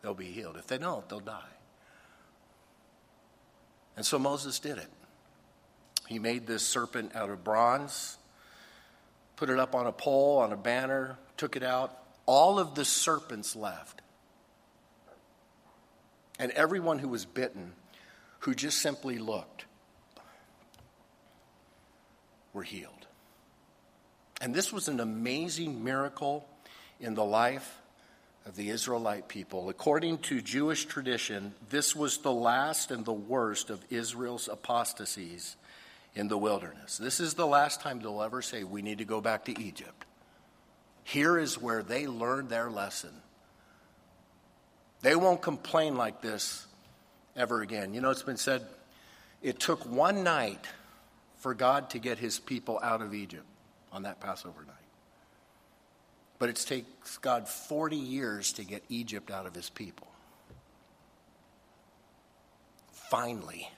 they'll 0.01 0.13
be 0.13 0.31
healed. 0.31 0.55
If 0.57 0.67
they 0.67 0.77
don't, 0.77 1.07
they'll 1.09 1.19
die. 1.19 1.54
And 3.95 4.05
so 4.05 4.19
Moses 4.19 4.59
did 4.59 4.77
it. 4.77 4.89
He 6.07 6.19
made 6.19 6.45
this 6.45 6.65
serpent 6.65 7.15
out 7.15 7.29
of 7.29 7.43
bronze, 7.43 8.17
put 9.35 9.49
it 9.49 9.59
up 9.59 9.73
on 9.73 9.87
a 9.87 9.91
pole, 9.91 10.39
on 10.39 10.53
a 10.53 10.57
banner, 10.57 11.17
took 11.37 11.55
it 11.55 11.63
out. 11.63 11.97
All 12.25 12.59
of 12.59 12.75
the 12.75 12.85
serpents 12.85 13.55
left. 13.55 14.01
And 16.37 16.51
everyone 16.51 16.99
who 16.99 17.07
was 17.07 17.25
bitten, 17.25 17.73
who 18.39 18.53
just 18.53 18.79
simply 18.79 19.17
looked, 19.17 19.65
were 22.53 22.63
healed. 22.63 22.91
And 24.41 24.53
this 24.53 24.71
was 24.71 24.87
an 24.87 24.99
amazing 24.99 25.83
miracle 25.83 26.47
in 26.99 27.15
the 27.15 27.23
life 27.23 27.81
of 28.45 28.55
the 28.55 28.69
Israelite 28.69 29.27
people. 29.27 29.69
According 29.69 30.19
to 30.19 30.41
Jewish 30.41 30.85
tradition, 30.85 31.53
this 31.69 31.95
was 31.95 32.19
the 32.19 32.31
last 32.31 32.91
and 32.91 33.03
the 33.03 33.13
worst 33.13 33.69
of 33.69 33.83
Israel's 33.89 34.47
apostasies 34.47 35.55
in 36.13 36.27
the 36.27 36.37
wilderness. 36.37 36.97
This 36.97 37.19
is 37.19 37.33
the 37.33 37.47
last 37.47 37.81
time 37.81 37.99
they'll 37.99 38.21
ever 38.21 38.41
say, 38.41 38.63
We 38.63 38.81
need 38.81 38.99
to 38.99 39.05
go 39.05 39.19
back 39.19 39.45
to 39.45 39.59
Egypt. 39.59 40.05
Here 41.03 41.37
is 41.37 41.61
where 41.61 41.83
they 41.83 42.07
learned 42.07 42.49
their 42.49 42.69
lesson. 42.69 43.11
They 45.01 45.15
won't 45.15 45.41
complain 45.41 45.97
like 45.97 46.21
this 46.21 46.65
ever 47.35 47.61
again. 47.61 47.93
You 47.93 48.01
know, 48.01 48.09
it's 48.09 48.23
been 48.23 48.37
said 48.37 48.65
it 49.41 49.59
took 49.59 49.85
one 49.85 50.23
night 50.23 50.65
for 51.37 51.53
God 51.53 51.91
to 51.91 51.99
get 51.99 52.17
his 52.17 52.39
people 52.39 52.79
out 52.81 53.01
of 53.01 53.13
Egypt 53.13 53.45
on 53.91 54.03
that 54.03 54.19
Passover 54.19 54.63
night. 54.65 54.84
But 56.37 56.49
it 56.49 56.55
takes 56.57 57.17
God 57.17 57.47
40 57.47 57.95
years 57.95 58.53
to 58.53 58.63
get 58.63 58.83
Egypt 58.89 59.31
out 59.31 59.45
of 59.45 59.55
his 59.55 59.69
people. 59.69 60.07
Finally, 62.91 63.69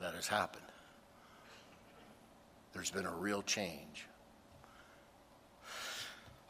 that 0.00 0.14
has 0.14 0.26
happened. 0.26 0.64
There's 2.72 2.90
been 2.90 3.06
a 3.06 3.12
real 3.12 3.42
change. 3.42 4.06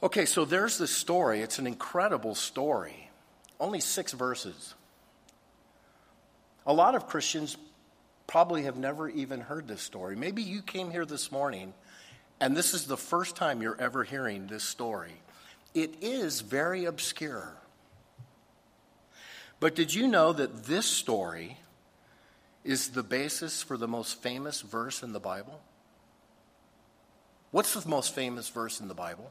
Okay, 0.03 0.25
so 0.25 0.45
there's 0.45 0.79
the 0.79 0.87
story. 0.87 1.41
It's 1.43 1.59
an 1.59 1.67
incredible 1.67 2.35
story. 2.35 3.11
Only 3.59 3.81
six 3.81 4.13
verses. 4.13 4.75
A 6.67 6.73
lot 6.73 6.95
of 6.95 7.07
Christians 7.07 7.57
probably 8.27 8.63
have 8.63 8.77
never 8.77 9.09
even 9.09 9.41
heard 9.41 9.69
this 9.69 9.83
story. 9.83 10.17
Maybe 10.17 10.43
you 10.43 10.63
came 10.63 10.91
here 10.91 11.05
this 11.05 11.31
morning 11.31 11.75
and 12.41 12.57
this 12.57 12.73
is 12.75 12.87
the 12.87 12.97
first 12.97 13.37
time 13.37 13.61
you're 13.61 13.81
ever 13.81 14.05
hearing 14.05 14.47
this 14.47 14.65
story. 14.65 15.21
It 15.75 15.95
is 16.01 16.41
very 16.41 16.87
obscure. 16.87 17.53
But 19.61 19.75
did 19.75 19.95
you 19.95 20.09
know 20.09 20.33
that 20.33 20.65
this 20.65 20.87
story 20.87 21.59
is 22.65 22.91
the 22.91 23.03
basis 23.03 23.63
for 23.63 23.77
the 23.77 23.89
most 23.89 24.23
famous 24.23 24.63
verse 24.63 25.03
in 25.03 25.13
the 25.13 25.21
Bible? 25.21 25.61
What's 27.51 27.75
the 27.75 27.89
most 27.89 28.15
famous 28.15 28.49
verse 28.49 28.81
in 28.81 28.89
the 28.89 28.95
Bible? 28.95 29.31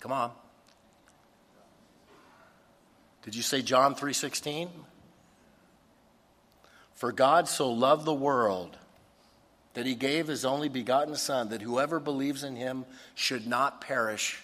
Come 0.00 0.12
on. 0.12 0.30
Did 3.22 3.34
you 3.34 3.42
say 3.42 3.62
John 3.62 3.94
3:16? 3.94 4.68
For 6.94 7.12
God 7.12 7.48
so 7.48 7.70
loved 7.70 8.04
the 8.04 8.14
world 8.14 8.76
that 9.74 9.86
he 9.86 9.94
gave 9.94 10.26
his 10.26 10.44
only 10.44 10.68
begotten 10.68 11.16
son 11.16 11.48
that 11.48 11.62
whoever 11.62 11.98
believes 11.98 12.44
in 12.44 12.56
him 12.56 12.84
should 13.14 13.46
not 13.46 13.80
perish 13.80 14.42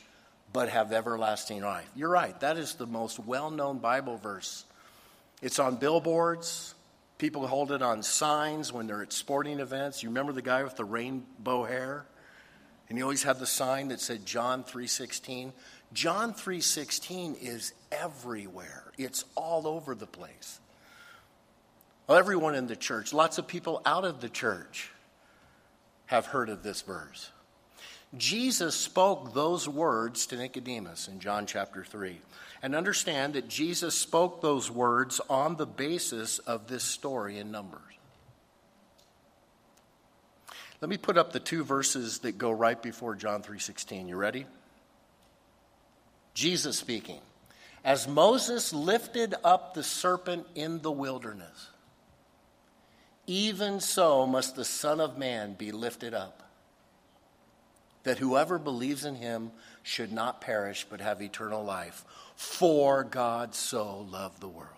but 0.52 0.68
have 0.70 0.92
everlasting 0.92 1.62
life. 1.62 1.88
You're 1.94 2.08
right. 2.08 2.38
That 2.40 2.56
is 2.56 2.74
the 2.74 2.86
most 2.86 3.18
well-known 3.18 3.78
Bible 3.78 4.16
verse. 4.16 4.64
It's 5.42 5.58
on 5.58 5.76
billboards. 5.76 6.74
People 7.18 7.46
hold 7.46 7.72
it 7.72 7.82
on 7.82 8.02
signs 8.02 8.72
when 8.72 8.86
they're 8.86 9.02
at 9.02 9.12
sporting 9.12 9.60
events. 9.60 10.02
You 10.02 10.08
remember 10.08 10.32
the 10.32 10.42
guy 10.42 10.62
with 10.62 10.76
the 10.76 10.84
rainbow 10.84 11.64
hair? 11.64 12.06
And 12.88 12.96
he 12.96 13.02
always 13.02 13.22
had 13.22 13.38
the 13.38 13.46
sign 13.46 13.88
that 13.88 14.00
said 14.00 14.24
John 14.24 14.64
3:16. 14.64 15.52
John 15.92 16.32
3:16 16.32 17.34
is 17.34 17.74
everywhere. 17.92 18.92
It's 18.96 19.24
all 19.34 19.66
over 19.66 19.94
the 19.94 20.06
place. 20.06 20.60
Well, 22.06 22.16
everyone 22.16 22.54
in 22.54 22.66
the 22.66 22.76
church, 22.76 23.12
lots 23.12 23.36
of 23.36 23.46
people 23.46 23.82
out 23.84 24.06
of 24.06 24.22
the 24.22 24.30
church 24.30 24.90
have 26.08 26.26
heard 26.26 26.48
of 26.50 26.62
this 26.62 26.82
verse. 26.82 27.30
Jesus 28.16 28.74
spoke 28.74 29.34
those 29.34 29.68
words 29.68 30.26
to 30.26 30.36
Nicodemus 30.36 31.08
in 31.08 31.20
John 31.20 31.46
chapter 31.46 31.84
3. 31.84 32.20
And 32.62 32.74
understand 32.74 33.34
that 33.34 33.48
Jesus 33.48 33.94
spoke 33.94 34.40
those 34.40 34.70
words 34.70 35.20
on 35.30 35.56
the 35.56 35.66
basis 35.66 36.38
of 36.40 36.66
this 36.66 36.82
story 36.82 37.38
in 37.38 37.52
Numbers. 37.52 37.80
Let 40.80 40.88
me 40.88 40.96
put 40.96 41.18
up 41.18 41.32
the 41.32 41.40
two 41.40 41.64
verses 41.64 42.20
that 42.20 42.38
go 42.38 42.50
right 42.50 42.80
before 42.80 43.14
John 43.14 43.42
3:16. 43.42 44.08
You 44.08 44.16
ready? 44.16 44.46
Jesus 46.34 46.78
speaking. 46.78 47.20
As 47.84 48.06
Moses 48.06 48.72
lifted 48.72 49.34
up 49.44 49.74
the 49.74 49.82
serpent 49.82 50.46
in 50.54 50.80
the 50.82 50.90
wilderness, 50.90 51.68
even 53.28 53.78
so 53.78 54.26
must 54.26 54.56
the 54.56 54.64
Son 54.64 55.00
of 55.00 55.18
Man 55.18 55.52
be 55.52 55.70
lifted 55.70 56.14
up, 56.14 56.42
that 58.02 58.18
whoever 58.18 58.58
believes 58.58 59.04
in 59.04 59.16
him 59.16 59.52
should 59.82 60.10
not 60.10 60.40
perish 60.40 60.86
but 60.88 61.02
have 61.02 61.20
eternal 61.20 61.62
life. 61.62 62.04
For 62.36 63.04
God 63.04 63.54
so 63.54 64.06
loved 64.10 64.40
the 64.40 64.48
world 64.48 64.72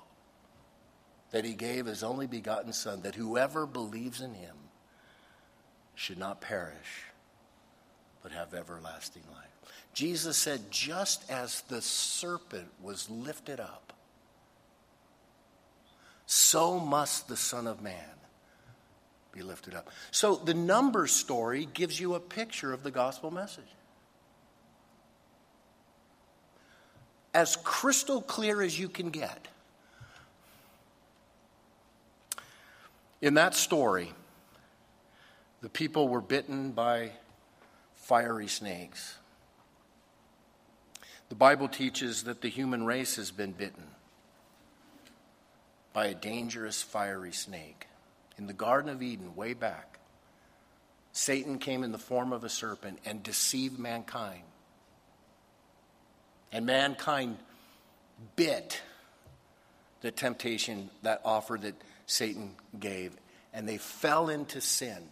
that 1.30 1.44
he 1.44 1.54
gave 1.54 1.86
his 1.86 2.02
only 2.02 2.26
begotten 2.26 2.72
Son, 2.72 3.02
that 3.02 3.14
whoever 3.14 3.66
believes 3.66 4.20
in 4.20 4.34
him 4.34 4.56
should 5.94 6.18
not 6.18 6.40
perish, 6.40 7.04
but 8.20 8.32
have 8.32 8.52
everlasting 8.52 9.22
life. 9.30 9.74
Jesus 9.94 10.36
said, 10.36 10.72
just 10.72 11.30
as 11.30 11.60
the 11.62 11.80
serpent 11.80 12.68
was 12.82 13.08
lifted 13.08 13.60
up, 13.60 13.92
so 16.26 16.80
must 16.80 17.28
the 17.28 17.36
Son 17.36 17.68
of 17.68 17.80
Man 17.80 18.19
be 19.32 19.42
lifted 19.42 19.74
up. 19.74 19.90
So 20.10 20.36
the 20.36 20.54
Numbers 20.54 21.12
story 21.12 21.68
gives 21.72 22.00
you 22.00 22.14
a 22.14 22.20
picture 22.20 22.72
of 22.72 22.82
the 22.82 22.90
gospel 22.90 23.30
message. 23.30 23.64
As 27.32 27.56
crystal 27.56 28.20
clear 28.20 28.60
as 28.60 28.78
you 28.78 28.88
can 28.88 29.10
get. 29.10 29.48
In 33.20 33.34
that 33.34 33.54
story, 33.54 34.12
the 35.60 35.68
people 35.68 36.08
were 36.08 36.22
bitten 36.22 36.72
by 36.72 37.12
fiery 37.94 38.48
snakes. 38.48 39.16
The 41.28 41.34
Bible 41.36 41.68
teaches 41.68 42.24
that 42.24 42.40
the 42.40 42.48
human 42.48 42.84
race 42.84 43.14
has 43.16 43.30
been 43.30 43.52
bitten 43.52 43.84
by 45.92 46.06
a 46.06 46.14
dangerous 46.14 46.82
fiery 46.82 47.32
snake. 47.32 47.86
In 48.40 48.46
the 48.46 48.54
Garden 48.54 48.90
of 48.90 49.02
Eden, 49.02 49.36
way 49.36 49.52
back, 49.52 49.98
Satan 51.12 51.58
came 51.58 51.84
in 51.84 51.92
the 51.92 51.98
form 51.98 52.32
of 52.32 52.42
a 52.42 52.48
serpent 52.48 52.98
and 53.04 53.22
deceived 53.22 53.78
mankind. 53.78 54.44
And 56.50 56.64
mankind 56.64 57.36
bit 58.36 58.80
the 60.00 60.10
temptation, 60.10 60.88
that 61.02 61.20
offer 61.22 61.58
that 61.60 61.74
Satan 62.06 62.52
gave, 62.78 63.12
and 63.52 63.68
they 63.68 63.76
fell 63.76 64.30
into 64.30 64.62
sin. 64.62 65.10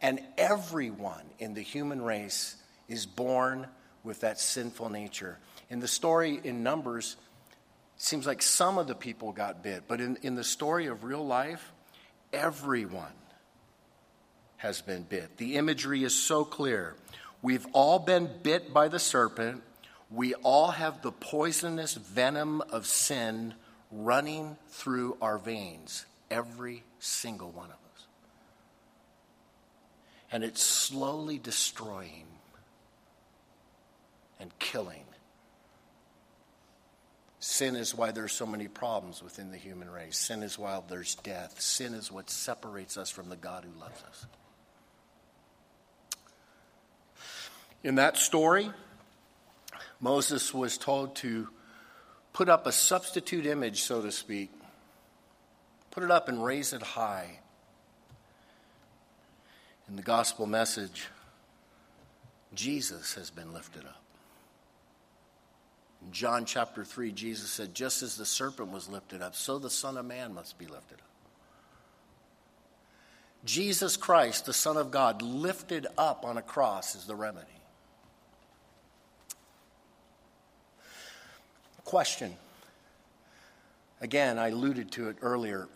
And 0.00 0.18
everyone 0.38 1.24
in 1.38 1.52
the 1.52 1.60
human 1.60 2.00
race 2.00 2.56
is 2.88 3.04
born 3.04 3.66
with 4.02 4.20
that 4.20 4.40
sinful 4.40 4.88
nature. 4.88 5.38
In 5.68 5.80
the 5.80 5.88
story 5.88 6.40
in 6.42 6.62
Numbers, 6.62 7.16
seems 7.98 8.26
like 8.26 8.40
some 8.40 8.78
of 8.78 8.86
the 8.86 8.94
people 8.94 9.32
got 9.32 9.62
bit, 9.62 9.84
but 9.86 10.00
in, 10.00 10.16
in 10.22 10.34
the 10.34 10.44
story 10.44 10.86
of 10.86 11.04
real 11.04 11.24
life, 11.24 11.71
everyone 12.32 13.12
has 14.56 14.80
been 14.80 15.02
bit. 15.02 15.36
The 15.36 15.56
imagery 15.56 16.04
is 16.04 16.14
so 16.14 16.44
clear. 16.44 16.94
We've 17.40 17.66
all 17.72 17.98
been 17.98 18.30
bit 18.42 18.72
by 18.72 18.88
the 18.88 18.98
serpent. 18.98 19.62
We 20.10 20.34
all 20.34 20.70
have 20.70 21.02
the 21.02 21.12
poisonous 21.12 21.94
venom 21.94 22.62
of 22.70 22.86
sin 22.86 23.54
running 23.90 24.56
through 24.68 25.16
our 25.20 25.38
veins, 25.38 26.06
every 26.30 26.84
single 26.98 27.50
one 27.50 27.66
of 27.66 27.72
us 27.72 27.82
and 30.32 30.42
it's 30.42 30.62
slowly 30.62 31.38
destroying 31.38 32.26
and 34.40 34.58
killing. 34.58 35.01
Sin 37.44 37.74
is 37.74 37.92
why 37.92 38.12
there's 38.12 38.32
so 38.32 38.46
many 38.46 38.68
problems 38.68 39.22
within 39.22 39.50
the 39.50 39.56
human 39.56 39.90
race. 39.90 40.16
Sin 40.16 40.42
is 40.44 40.58
why 40.58 40.80
there's 40.88 41.16
death. 41.16 41.60
Sin 41.60 41.92
is 41.92 42.12
what 42.12 42.30
separates 42.30 42.96
us 42.96 43.10
from 43.10 43.28
the 43.28 43.36
God 43.36 43.64
who 43.64 43.80
loves 43.80 44.02
us. 44.04 44.26
In 47.82 47.96
that 47.96 48.16
story, 48.16 48.70
Moses 50.00 50.54
was 50.54 50.78
told 50.78 51.16
to 51.16 51.48
put 52.32 52.48
up 52.48 52.66
a 52.66 52.72
substitute 52.72 53.44
image, 53.44 53.82
so 53.82 54.00
to 54.02 54.12
speak, 54.12 54.50
put 55.90 56.04
it 56.04 56.10
up 56.12 56.28
and 56.28 56.44
raise 56.44 56.72
it 56.72 56.82
high 56.82 57.40
in 59.88 59.96
the 59.96 60.02
gospel 60.02 60.46
message, 60.46 61.08
Jesus 62.54 63.14
has 63.14 63.30
been 63.30 63.52
lifted 63.52 63.84
up. 63.84 64.01
In 66.04 66.12
John 66.12 66.44
chapter 66.44 66.84
3, 66.84 67.12
Jesus 67.12 67.50
said, 67.50 67.74
Just 67.74 68.02
as 68.02 68.16
the 68.16 68.26
serpent 68.26 68.70
was 68.70 68.88
lifted 68.88 69.22
up, 69.22 69.34
so 69.34 69.58
the 69.58 69.70
Son 69.70 69.96
of 69.96 70.06
Man 70.06 70.34
must 70.34 70.58
be 70.58 70.66
lifted 70.66 70.98
up. 70.98 71.08
Jesus 73.44 73.96
Christ, 73.96 74.46
the 74.46 74.52
Son 74.52 74.76
of 74.76 74.90
God, 74.90 75.20
lifted 75.20 75.86
up 75.98 76.24
on 76.24 76.36
a 76.36 76.42
cross 76.42 76.94
is 76.94 77.06
the 77.06 77.14
remedy. 77.14 77.46
Question. 81.84 82.34
Again, 84.00 84.38
I 84.38 84.48
alluded 84.48 84.92
to 84.92 85.08
it 85.08 85.16
earlier. 85.22 85.68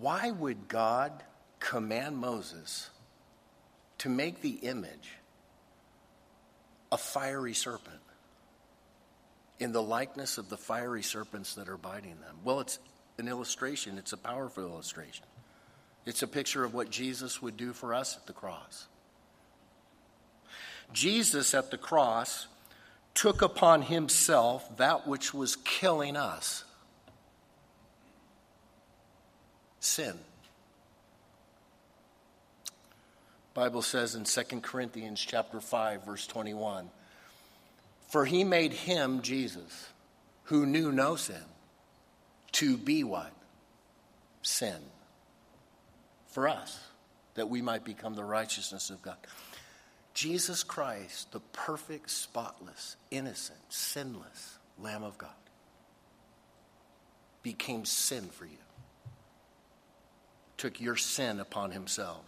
Why 0.00 0.30
would 0.30 0.68
God 0.68 1.12
command 1.60 2.16
Moses 2.18 2.90
to 3.98 4.08
make 4.08 4.40
the 4.40 4.50
image 4.50 5.16
a 6.90 6.98
fiery 6.98 7.54
serpent 7.54 8.00
in 9.58 9.72
the 9.72 9.82
likeness 9.82 10.38
of 10.38 10.48
the 10.48 10.56
fiery 10.56 11.02
serpents 11.02 11.54
that 11.54 11.68
are 11.68 11.76
biting 11.76 12.16
them. 12.20 12.36
Well, 12.42 12.60
it's 12.60 12.78
an 13.18 13.28
illustration, 13.28 13.98
it's 13.98 14.12
a 14.12 14.16
powerful 14.16 14.64
illustration. 14.64 15.26
It's 16.06 16.22
a 16.22 16.26
picture 16.26 16.64
of 16.64 16.74
what 16.74 16.90
Jesus 16.90 17.40
would 17.40 17.56
do 17.56 17.72
for 17.72 17.94
us 17.94 18.16
at 18.16 18.26
the 18.26 18.32
cross. 18.32 18.86
Jesus 20.92 21.54
at 21.54 21.70
the 21.70 21.78
cross 21.78 22.46
took 23.14 23.42
upon 23.42 23.82
himself 23.82 24.76
that 24.76 25.06
which 25.06 25.32
was 25.32 25.56
killing 25.56 26.16
us 26.16 26.64
sin. 29.80 30.18
Bible 33.54 33.82
says 33.82 34.16
in 34.16 34.24
2 34.24 34.60
Corinthians 34.60 35.20
chapter 35.20 35.60
5 35.60 36.04
verse 36.04 36.26
21 36.26 36.90
For 38.14 38.24
he 38.24 38.44
made 38.44 38.72
him 38.72 39.22
Jesus 39.22 39.88
who 40.44 40.66
knew 40.66 40.92
no 40.92 41.16
sin 41.16 41.42
to 42.52 42.76
be 42.76 43.02
what? 43.02 43.32
Sin. 44.40 44.76
For 46.28 46.46
us 46.46 46.78
that 47.34 47.48
we 47.48 47.60
might 47.60 47.82
become 47.82 48.14
the 48.14 48.22
righteousness 48.22 48.88
of 48.90 49.02
God. 49.02 49.16
Jesus 50.12 50.62
Christ, 50.62 51.32
the 51.32 51.40
perfect, 51.40 52.08
spotless, 52.08 52.94
innocent, 53.10 53.58
sinless 53.68 54.58
Lamb 54.78 55.02
of 55.02 55.18
God, 55.18 55.30
became 57.42 57.84
sin 57.84 58.28
for 58.30 58.44
you, 58.44 58.62
took 60.56 60.80
your 60.80 60.94
sin 60.94 61.40
upon 61.40 61.72
himself. 61.72 62.22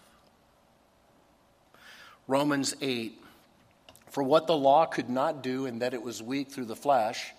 Romans 2.27 2.75
8 2.81 3.23
For 4.11 4.23
what 4.23 4.47
the 4.47 4.57
law 4.57 4.87
could 4.87 5.11
not 5.11 5.43
do, 5.43 5.67
in 5.67 5.81
that 5.81 5.95
it 5.95 6.03
was 6.03 6.23
weak 6.23 6.51
through 6.51 6.67
the 6.67 6.77
flesh, 6.77 7.33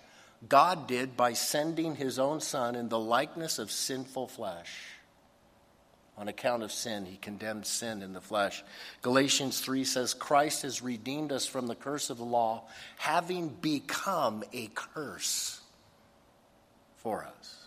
God 0.48 0.86
did 0.86 1.16
by 1.16 1.32
sending 1.32 1.96
his 1.96 2.18
own 2.18 2.40
Son 2.40 2.74
in 2.74 2.88
the 2.88 2.98
likeness 2.98 3.58
of 3.58 3.70
sinful 3.70 4.28
flesh 4.28 4.72
on 6.16 6.28
account 6.28 6.62
of 6.62 6.72
sin. 6.72 7.06
He 7.06 7.16
condemned 7.16 7.66
sin 7.66 8.02
in 8.02 8.12
the 8.12 8.20
flesh. 8.20 8.62
Galatians 9.02 9.60
3 9.60 9.84
says, 9.84 10.14
Christ 10.14 10.62
has 10.62 10.82
redeemed 10.82 11.32
us 11.32 11.46
from 11.46 11.66
the 11.66 11.74
curse 11.74 12.10
of 12.10 12.18
the 12.18 12.24
law, 12.24 12.64
having 12.96 13.48
become 13.48 14.44
a 14.52 14.68
curse 14.74 15.60
for 16.96 17.24
us. 17.24 17.66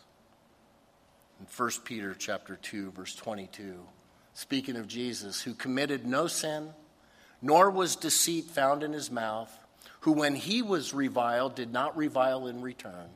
In 1.40 1.48
1 1.58 1.70
Peter 1.86 2.14
chapter 2.14 2.58
2, 2.58 2.92
verse 2.92 3.16
22, 3.16 3.80
speaking 4.34 4.76
of 4.76 4.88
Jesus, 4.88 5.42
who 5.42 5.54
committed 5.54 6.06
no 6.06 6.28
sin, 6.28 6.70
nor 7.42 7.70
was 7.70 7.96
deceit 7.96 8.46
found 8.46 8.84
in 8.84 8.94
his 8.94 9.12
mouth, 9.12 9.52
who 10.02 10.12
when 10.12 10.36
he 10.36 10.62
was 10.62 10.94
reviled 10.94 11.56
did 11.56 11.72
not 11.72 11.96
revile 11.96 12.48
in 12.48 12.62
return. 12.62 13.10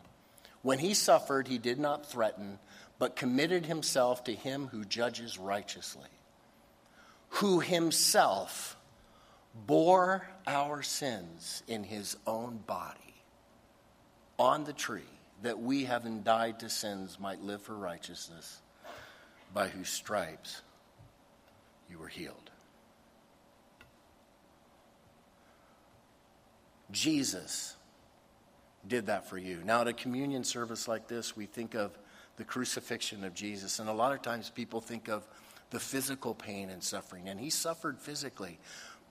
When 0.62 0.80
he 0.80 0.94
suffered, 0.94 1.48
he 1.48 1.58
did 1.58 1.80
not 1.80 2.06
threaten 2.06 2.60
but 2.98 3.16
committed 3.16 3.66
himself 3.66 4.24
to 4.26 4.34
him 4.34 4.68
who 4.68 4.86
judges 4.86 5.38
righteously, 5.38 6.10
who 7.30 7.60
himself 7.60 8.78
bore 9.68 10.28
our 10.48 10.82
sins 10.82 11.64
in 11.68 11.84
his 11.84 12.18
own 12.26 12.58
body 12.66 13.00
on 14.38 14.64
the 14.64 14.74
tree, 14.74 15.02
that 15.44 15.60
we, 15.60 15.86
having 15.86 16.22
died 16.22 16.60
to 16.60 16.70
sins, 16.70 17.20
might 17.20 17.42
live 17.42 17.62
for 17.62 17.76
righteousness, 17.76 18.62
by 19.54 19.68
whose 19.68 19.90
stripes 19.90 20.62
you 21.90 21.98
were 21.98 22.08
healed. 22.08 22.45
Jesus 26.92 27.76
did 28.88 29.08
that 29.08 29.30
for 29.30 29.38
you. 29.38 29.62
Now, 29.66 29.82
at 29.82 29.88
a 29.88 29.94
communion 29.94 30.44
service 30.44 30.88
like 30.88 31.08
this, 31.08 31.36
we 31.36 31.46
think 31.46 31.74
of 31.74 31.98
the 32.38 32.44
crucifixion 32.44 33.24
of 33.24 33.34
Jesus. 33.34 33.80
And 33.80 33.90
a 33.90 33.94
lot 33.94 34.12
of 34.12 34.22
times 34.22 34.50
people 34.50 34.82
think 34.82 35.08
of 35.08 35.28
the 35.72 35.80
physical 35.80 36.34
pain 36.34 36.70
and 36.70 36.84
suffering, 36.84 37.28
and 37.28 37.40
he 37.40 37.50
suffered 37.50 38.00
physically, 38.00 38.60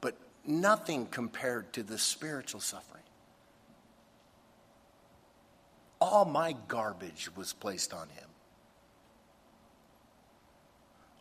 but 0.01 0.17
nothing 0.47 1.07
compared 1.07 1.73
to 1.73 1.83
the 1.83 1.99
spiritual 1.99 2.61
suffering. 2.61 3.03
All 6.01 6.25
my 6.25 6.55
garbage 6.69 7.31
was 7.35 7.53
placed 7.53 7.93
on 7.93 8.09
him. 8.11 8.29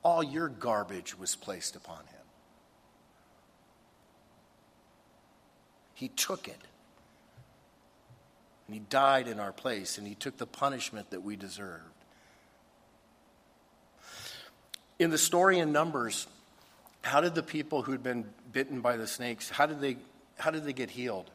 All 0.04 0.24
your 0.24 0.50
garbage 0.50 1.18
was 1.18 1.36
placed 1.36 1.76
upon 1.76 2.00
him. 2.00 2.23
He 5.94 6.08
took 6.10 6.48
it. 6.48 6.60
And 8.68 8.76
he 8.76 8.80
died 8.90 9.28
in 9.28 9.40
our 9.40 9.52
place, 9.52 9.98
and 9.98 10.08
he 10.08 10.16
took 10.16 10.38
the 10.38 10.48
punishment 10.48 11.12
that 11.12 11.22
we 11.22 11.36
deserved. 11.36 11.84
In 15.00 15.10
the 15.10 15.18
story 15.18 15.60
in 15.60 15.72
Numbers, 15.72 16.28
how 17.02 17.20
did 17.20 17.36
the 17.36 17.44
people 17.44 17.82
who'd 17.82 18.02
been 18.02 18.26
bitten 18.52 18.82
by 18.82 18.96
the 18.96 19.08
snakes, 19.08 19.50
how 19.50 19.66
did 19.66 19.82
they, 19.82 19.98
how 20.38 20.52
did 20.52 20.64
they 20.64 20.74
get 20.74 20.90
healed? 20.90 21.30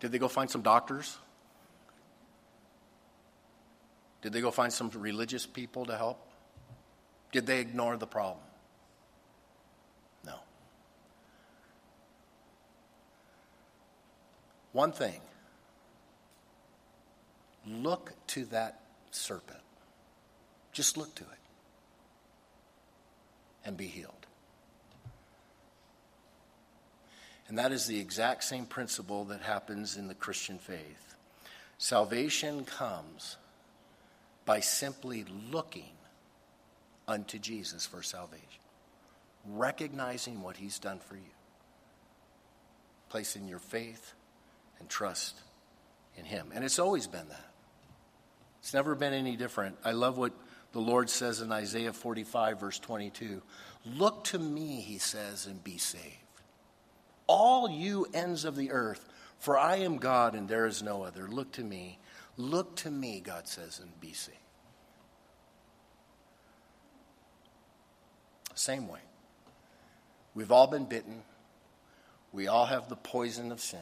Did 0.00 0.12
they 0.12 0.18
go 0.18 0.28
find 0.28 0.50
some 0.50 0.62
doctors? 0.62 1.18
Did 4.22 4.32
they 4.32 4.40
go 4.40 4.50
find 4.50 4.72
some 4.72 4.90
religious 4.90 5.46
people 5.46 5.86
to 5.86 5.96
help? 5.96 6.26
Did 7.32 7.46
they 7.46 7.60
ignore 7.60 7.96
the 7.96 8.06
problem? 8.06 8.45
One 14.76 14.92
thing 14.92 15.22
look 17.66 18.12
to 18.26 18.44
that 18.46 18.78
serpent. 19.10 19.62
Just 20.70 20.98
look 20.98 21.14
to 21.14 21.22
it 21.22 21.38
and 23.64 23.74
be 23.74 23.86
healed. 23.86 24.26
And 27.48 27.56
that 27.56 27.72
is 27.72 27.86
the 27.86 27.98
exact 27.98 28.44
same 28.44 28.66
principle 28.66 29.24
that 29.24 29.40
happens 29.40 29.96
in 29.96 30.08
the 30.08 30.14
Christian 30.14 30.58
faith. 30.58 31.16
Salvation 31.78 32.66
comes 32.66 33.38
by 34.44 34.60
simply 34.60 35.24
looking 35.50 35.94
unto 37.08 37.38
Jesus 37.38 37.86
for 37.86 38.02
salvation, 38.02 38.60
recognizing 39.46 40.42
what 40.42 40.58
he's 40.58 40.78
done 40.78 40.98
for 40.98 41.16
you, 41.16 41.32
placing 43.08 43.48
your 43.48 43.58
faith 43.58 44.12
and 44.80 44.88
trust 44.88 45.40
in 46.16 46.24
him. 46.24 46.50
And 46.54 46.64
it's 46.64 46.78
always 46.78 47.06
been 47.06 47.28
that. 47.28 47.50
It's 48.60 48.74
never 48.74 48.94
been 48.94 49.12
any 49.12 49.36
different. 49.36 49.76
I 49.84 49.92
love 49.92 50.18
what 50.18 50.32
the 50.72 50.80
Lord 50.80 51.08
says 51.08 51.40
in 51.40 51.52
Isaiah 51.52 51.92
45, 51.92 52.60
verse 52.60 52.78
22 52.78 53.42
Look 53.84 54.24
to 54.24 54.38
me, 54.38 54.80
he 54.80 54.98
says, 54.98 55.46
and 55.46 55.62
be 55.62 55.78
saved. 55.78 56.04
All 57.28 57.70
you 57.70 58.06
ends 58.12 58.44
of 58.44 58.56
the 58.56 58.72
earth, 58.72 59.08
for 59.38 59.58
I 59.58 59.76
am 59.76 59.98
God 59.98 60.34
and 60.34 60.48
there 60.48 60.66
is 60.66 60.82
no 60.82 61.02
other. 61.02 61.28
Look 61.28 61.52
to 61.52 61.64
me. 61.64 61.98
Look 62.36 62.76
to 62.76 62.90
me, 62.90 63.20
God 63.20 63.48
says, 63.48 63.80
and 63.80 64.00
be 64.00 64.12
saved. 64.12 64.36
Same 68.54 68.88
way. 68.88 69.00
We've 70.34 70.52
all 70.52 70.66
been 70.66 70.86
bitten. 70.86 71.22
We 72.32 72.48
all 72.48 72.66
have 72.66 72.88
the 72.88 72.96
poison 72.96 73.52
of 73.52 73.60
sin. 73.60 73.80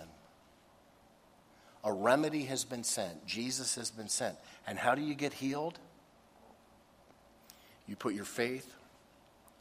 A 1.85 1.92
remedy 1.92 2.44
has 2.44 2.64
been 2.64 2.83
sent. 2.83 3.27
Jesus 3.27 3.75
has 3.77 3.90
been 3.90 4.09
sent. 4.09 4.37
And 4.66 4.79
how 4.79 4.94
do 4.94 5.03
you 5.03 5.14
get 5.14 5.35
healed? 5.35 5.79
You 7.87 7.94
put 7.94 8.14
your 8.14 8.25
faith 8.25 8.75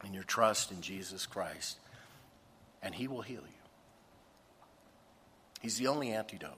and 0.03 0.13
your 0.13 0.23
trust 0.23 0.71
in 0.71 0.81
Jesus 0.81 1.25
Christ, 1.25 1.77
and 2.81 2.95
He 2.95 3.07
will 3.07 3.21
heal 3.21 3.41
you. 3.41 3.63
He's 5.61 5.77
the 5.77 5.87
only 5.87 6.11
antidote. 6.11 6.57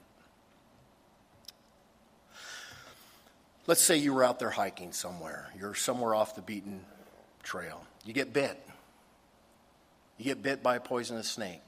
Let's 3.68 3.82
say 3.82 3.96
you 3.96 4.12
were 4.12 4.22
out 4.22 4.38
there 4.38 4.50
hiking 4.50 4.92
somewhere. 4.92 5.48
You're 5.58 5.74
somewhere 5.74 6.14
off 6.14 6.36
the 6.36 6.42
beaten 6.42 6.80
trail. 7.42 7.84
You 8.04 8.12
get 8.12 8.32
bit. 8.32 8.60
You 10.18 10.24
get 10.24 10.42
bit 10.42 10.62
by 10.62 10.76
a 10.76 10.80
poisonous 10.80 11.28
snake. 11.28 11.60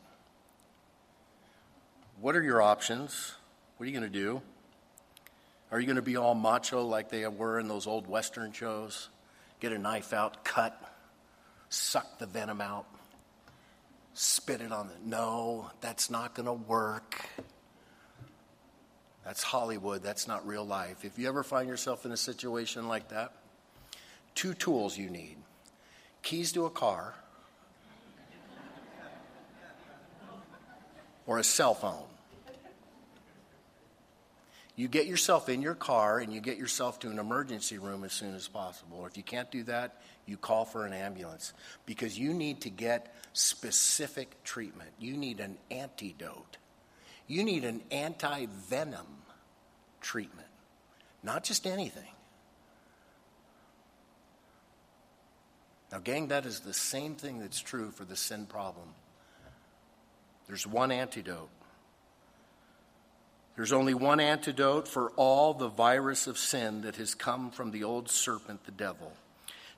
What 2.20 2.36
are 2.36 2.42
your 2.42 2.62
options? 2.62 3.34
What 3.78 3.84
are 3.84 3.90
you 3.90 3.98
going 3.98 4.12
to 4.12 4.18
do? 4.18 4.42
Are 5.70 5.80
you 5.80 5.86
going 5.86 5.96
to 5.96 6.02
be 6.02 6.16
all 6.16 6.34
macho 6.34 6.82
like 6.82 7.08
they 7.08 7.26
were 7.26 7.58
in 7.58 7.68
those 7.68 7.86
old 7.86 8.06
Western 8.06 8.52
shows? 8.52 9.08
get 9.60 9.72
a 9.72 9.78
knife 9.78 10.12
out, 10.12 10.44
cut, 10.44 10.80
suck 11.68 12.18
the 12.18 12.26
venom 12.26 12.60
out, 12.60 12.86
spit 14.14 14.60
it 14.60 14.72
on 14.72 14.88
the. 14.88 14.94
No, 15.04 15.70
that's 15.80 16.10
not 16.10 16.34
going 16.34 16.46
to 16.46 16.52
work. 16.52 17.26
That's 19.24 19.42
Hollywood. 19.42 20.02
That's 20.02 20.26
not 20.26 20.46
real 20.46 20.64
life. 20.64 21.04
If 21.04 21.18
you 21.18 21.28
ever 21.28 21.42
find 21.42 21.68
yourself 21.68 22.06
in 22.06 22.12
a 22.12 22.16
situation 22.16 22.88
like 22.88 23.08
that, 23.08 23.32
two 24.34 24.54
tools 24.54 24.96
you 24.96 25.10
need 25.10 25.36
keys 26.22 26.52
to 26.52 26.66
a 26.66 26.70
car 26.70 27.14
or 31.26 31.38
a 31.38 31.44
cell 31.44 31.74
phone. 31.74 32.04
You 34.78 34.86
get 34.86 35.06
yourself 35.06 35.48
in 35.48 35.60
your 35.60 35.74
car 35.74 36.20
and 36.20 36.32
you 36.32 36.40
get 36.40 36.56
yourself 36.56 37.00
to 37.00 37.10
an 37.10 37.18
emergency 37.18 37.78
room 37.78 38.04
as 38.04 38.12
soon 38.12 38.36
as 38.36 38.46
possible. 38.46 38.98
Or 39.00 39.08
if 39.08 39.16
you 39.16 39.24
can't 39.24 39.50
do 39.50 39.64
that, 39.64 40.00
you 40.24 40.36
call 40.36 40.64
for 40.64 40.86
an 40.86 40.92
ambulance 40.92 41.52
because 41.84 42.16
you 42.16 42.32
need 42.32 42.60
to 42.60 42.70
get 42.70 43.12
specific 43.32 44.44
treatment. 44.44 44.90
You 45.00 45.16
need 45.16 45.40
an 45.40 45.58
antidote. 45.72 46.58
You 47.26 47.42
need 47.42 47.64
an 47.64 47.82
anti 47.90 48.46
venom 48.46 49.08
treatment, 50.00 50.46
not 51.24 51.42
just 51.42 51.66
anything. 51.66 52.12
Now, 55.90 55.98
gang, 55.98 56.28
that 56.28 56.46
is 56.46 56.60
the 56.60 56.72
same 56.72 57.16
thing 57.16 57.40
that's 57.40 57.60
true 57.60 57.90
for 57.90 58.04
the 58.04 58.14
sin 58.14 58.46
problem. 58.46 58.90
There's 60.46 60.68
one 60.68 60.92
antidote. 60.92 61.50
There's 63.58 63.72
only 63.72 63.92
one 63.92 64.20
antidote 64.20 64.86
for 64.86 65.10
all 65.16 65.52
the 65.52 65.66
virus 65.66 66.28
of 66.28 66.38
sin 66.38 66.82
that 66.82 66.94
has 66.94 67.16
come 67.16 67.50
from 67.50 67.72
the 67.72 67.82
old 67.82 68.08
serpent, 68.08 68.64
the 68.64 68.70
devil. 68.70 69.12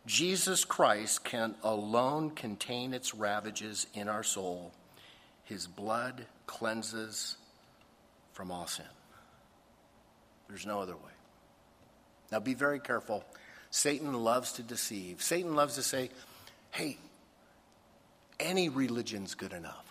Jesus 0.04 0.66
Christ 0.66 1.24
can 1.24 1.54
alone 1.62 2.28
contain 2.28 2.92
its 2.92 3.14
ravages 3.14 3.86
in 3.94 4.06
our 4.06 4.22
soul. 4.22 4.74
His 5.44 5.66
blood 5.66 6.26
cleanses 6.44 7.38
from 8.34 8.50
all 8.50 8.66
sin. 8.66 8.84
There's 10.50 10.66
no 10.66 10.80
other 10.80 10.94
way. 10.94 11.12
Now 12.30 12.38
be 12.38 12.52
very 12.52 12.80
careful. 12.80 13.24
Satan 13.70 14.12
loves 14.12 14.52
to 14.52 14.62
deceive. 14.62 15.22
Satan 15.22 15.54
loves 15.54 15.76
to 15.76 15.82
say, 15.82 16.10
hey, 16.70 16.98
any 18.38 18.68
religion's 18.68 19.34
good 19.34 19.54
enough. 19.54 19.90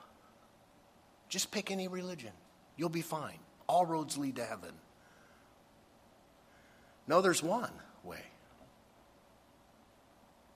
Just 1.28 1.49
pick 1.49 1.71
any 1.71 1.88
religion. 1.88 2.34
You'll 2.78 2.89
be 2.89 3.02
fine. 3.02 3.39
All 3.69 3.86
roads 3.86 4.17
lead 4.17 4.38
to 4.38 4.45
heaven. 4.45 4.71
No, 7.08 7.21
there's 7.21 7.43
one 7.43 7.71
way. 8.03 8.23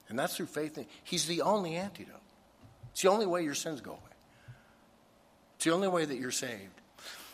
And 0.08 0.18
that's 0.18 0.36
through 0.36 0.46
faith. 0.46 0.76
He's 1.04 1.26
the 1.26 1.42
only 1.42 1.76
antidote. 1.76 2.20
It's 2.90 3.02
the 3.02 3.10
only 3.10 3.26
way 3.26 3.44
your 3.44 3.54
sins 3.54 3.80
go 3.80 3.92
away. 3.92 4.00
It's 5.54 5.64
the 5.64 5.72
only 5.72 5.86
way 5.86 6.04
that 6.04 6.18
you're 6.18 6.32
saved. 6.32 6.80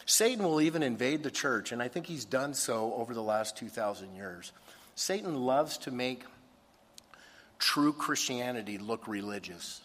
Satan 0.05 0.45
will 0.45 0.61
even 0.61 0.83
invade 0.83 1.23
the 1.23 1.31
church, 1.31 1.73
and 1.73 1.83
I 1.83 1.89
think 1.89 2.05
he's 2.05 2.27
done 2.27 2.53
so 2.53 2.93
over 2.95 3.15
the 3.15 3.23
last 3.23 3.57
2,000 3.57 4.15
years. 4.15 4.53
Satan 4.97 5.35
loves 5.47 5.79
to 5.79 5.91
make 5.91 6.25
true 7.59 7.95
Christianity 7.95 8.77
look 8.77 9.09
religious 9.09 9.81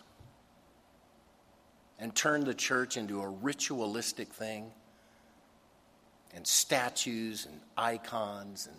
and 1.99 2.13
turn 2.13 2.43
the 2.43 2.53
church 2.53 2.97
into 2.97 3.21
a 3.21 3.29
ritualistic 3.29 4.33
thing 4.33 4.71
and 6.35 6.45
statues 6.45 7.45
and 7.45 7.59
icons 7.77 8.67
and 8.67 8.75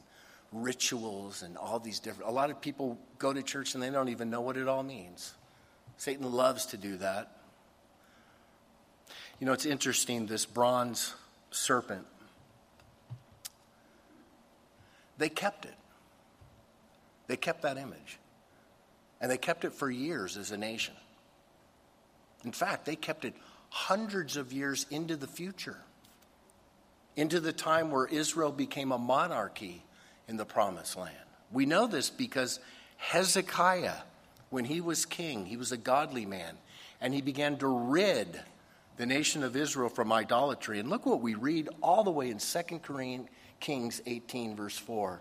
rituals 0.65 1.43
and 1.43 1.57
all 1.57 1.79
these 1.79 1.99
different. 1.99 2.31
A 2.31 2.33
lot 2.33 2.51
of 2.51 2.61
people 2.61 2.99
go 3.19 3.33
to 3.33 3.43
church 3.43 3.75
and 3.75 3.83
they 3.83 3.91
don't 3.91 4.09
even 4.09 4.31
know 4.31 4.41
what 4.41 4.57
it 4.57 4.69
all 4.69 4.83
means. 4.83 5.35
Satan 5.97 6.31
loves 6.31 6.67
to 6.67 6.77
do 6.77 6.97
that. 6.99 7.33
You 9.41 9.47
know, 9.47 9.53
it's 9.53 9.67
interesting, 9.67 10.27
this 10.27 10.47
bronze 10.47 11.15
serpent, 11.51 12.07
they 15.19 15.29
kept 15.29 15.65
it. 15.65 15.75
They 17.27 17.37
kept 17.37 17.63
that 17.63 17.77
image. 17.77 18.19
And 19.21 19.31
they 19.31 19.39
kept 19.39 19.65
it 19.65 19.73
for 19.73 19.91
years 19.91 20.37
as 20.37 20.53
a 20.53 20.57
nation. 20.57 20.95
In 22.45 22.53
fact, 22.53 22.85
they 22.85 22.97
kept 22.97 23.25
it 23.25 23.35
hundreds 23.71 24.37
of 24.37 24.53
years 24.53 24.87
into 24.91 25.17
the 25.17 25.27
future, 25.27 25.79
into 27.17 27.41
the 27.41 27.53
time 27.53 27.91
where 27.91 28.07
Israel 28.07 28.53
became 28.53 28.93
a 28.93 28.99
monarchy 28.99 29.83
in 30.29 30.37
the 30.37 30.45
promised 30.45 30.97
land. 30.97 31.17
We 31.51 31.67
know 31.67 31.87
this 31.87 32.11
because 32.11 32.61
Hezekiah, 32.99 33.97
when 34.51 34.65
he 34.65 34.81
was 34.81 35.07
king, 35.07 35.47
he 35.47 35.57
was 35.57 35.73
a 35.73 35.77
godly 35.77 36.27
man, 36.27 36.57
and 37.01 37.15
he 37.15 37.23
began 37.23 37.57
to 37.59 37.67
rid 37.67 38.41
the 38.97 39.07
nation 39.07 39.43
of 39.43 39.57
Israel 39.57 39.89
from 39.89 40.13
idolatry. 40.13 40.79
And 40.79 40.89
look 40.89 41.07
what 41.07 41.21
we 41.21 41.35
read 41.35 41.69
all 41.83 42.05
the 42.05 42.11
way 42.11 42.31
in 42.31 42.39
2 42.39 43.27
Kings 43.61 44.03
18, 44.07 44.57
verse 44.57 44.79
4. 44.79 45.21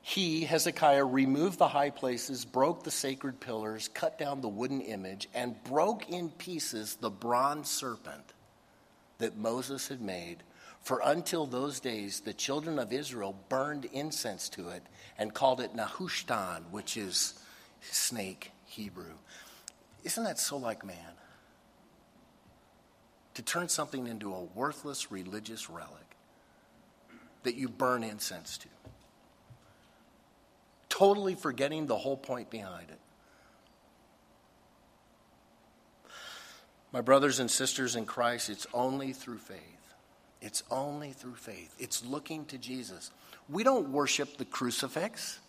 He, 0.00 0.44
Hezekiah, 0.44 1.04
removed 1.04 1.58
the 1.58 1.68
high 1.68 1.90
places, 1.90 2.44
broke 2.44 2.82
the 2.82 2.90
sacred 2.90 3.40
pillars, 3.40 3.88
cut 3.88 4.18
down 4.18 4.40
the 4.40 4.48
wooden 4.48 4.80
image, 4.80 5.28
and 5.34 5.62
broke 5.64 6.08
in 6.08 6.30
pieces 6.30 6.96
the 6.96 7.10
bronze 7.10 7.68
serpent 7.68 8.32
that 9.18 9.36
Moses 9.36 9.88
had 9.88 10.00
made 10.00 10.38
for 10.82 11.00
until 11.04 11.46
those 11.46 11.80
days, 11.80 12.20
the 12.20 12.32
children 12.32 12.78
of 12.78 12.92
Israel 12.92 13.36
burned 13.48 13.84
incense 13.86 14.48
to 14.50 14.68
it 14.68 14.82
and 15.18 15.34
called 15.34 15.60
it 15.60 15.76
Nehushtan, 15.76 16.70
which 16.70 16.96
is 16.96 17.34
snake 17.82 18.52
Hebrew. 18.66 19.14
Isn't 20.04 20.24
that 20.24 20.38
so 20.38 20.56
like 20.56 20.84
man? 20.84 20.96
To 23.34 23.42
turn 23.42 23.68
something 23.68 24.06
into 24.06 24.34
a 24.34 24.42
worthless 24.42 25.12
religious 25.12 25.68
relic 25.68 26.16
that 27.42 27.54
you 27.54 27.68
burn 27.68 28.02
incense 28.02 28.58
to. 28.58 28.68
Totally 30.88 31.34
forgetting 31.34 31.86
the 31.86 31.98
whole 31.98 32.16
point 32.16 32.50
behind 32.50 32.90
it. 32.90 32.98
My 36.90 37.00
brothers 37.02 37.38
and 37.38 37.50
sisters 37.50 37.94
in 37.94 38.06
Christ, 38.06 38.48
it's 38.48 38.66
only 38.72 39.12
through 39.12 39.38
faith 39.38 39.77
it's 40.40 40.62
only 40.70 41.12
through 41.12 41.34
faith. 41.34 41.74
It's 41.78 42.04
looking 42.04 42.44
to 42.46 42.58
Jesus. 42.58 43.10
We 43.48 43.64
don't 43.64 43.90
worship 43.90 44.36
the 44.36 44.44
crucifix. 44.44 45.40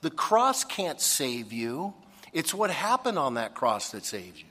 The 0.00 0.10
cross 0.10 0.64
can't 0.64 1.00
save 1.00 1.52
you. 1.52 1.94
It's 2.32 2.54
what 2.54 2.70
happened 2.70 3.18
on 3.18 3.34
that 3.34 3.54
cross 3.54 3.90
that 3.90 4.04
saves 4.04 4.40
you. 4.40 4.46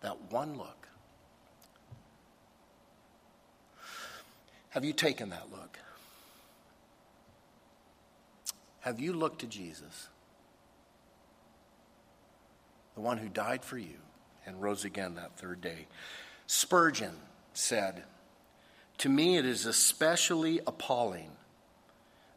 That 0.00 0.16
one 0.30 0.56
look. 0.56 0.88
Have 4.70 4.84
you 4.84 4.92
taken 4.92 5.30
that 5.30 5.50
look? 5.50 5.78
Have 8.80 8.98
you 8.98 9.12
looked 9.12 9.42
to 9.42 9.46
Jesus, 9.46 10.08
the 12.96 13.00
one 13.00 13.18
who 13.18 13.28
died 13.28 13.62
for 13.62 13.78
you? 13.78 13.98
And 14.46 14.60
rose 14.60 14.84
again 14.84 15.14
that 15.14 15.36
third 15.36 15.60
day. 15.60 15.86
Spurgeon 16.46 17.14
said, 17.54 18.04
To 18.98 19.08
me, 19.08 19.36
it 19.36 19.46
is 19.46 19.66
especially 19.66 20.60
appalling 20.66 21.30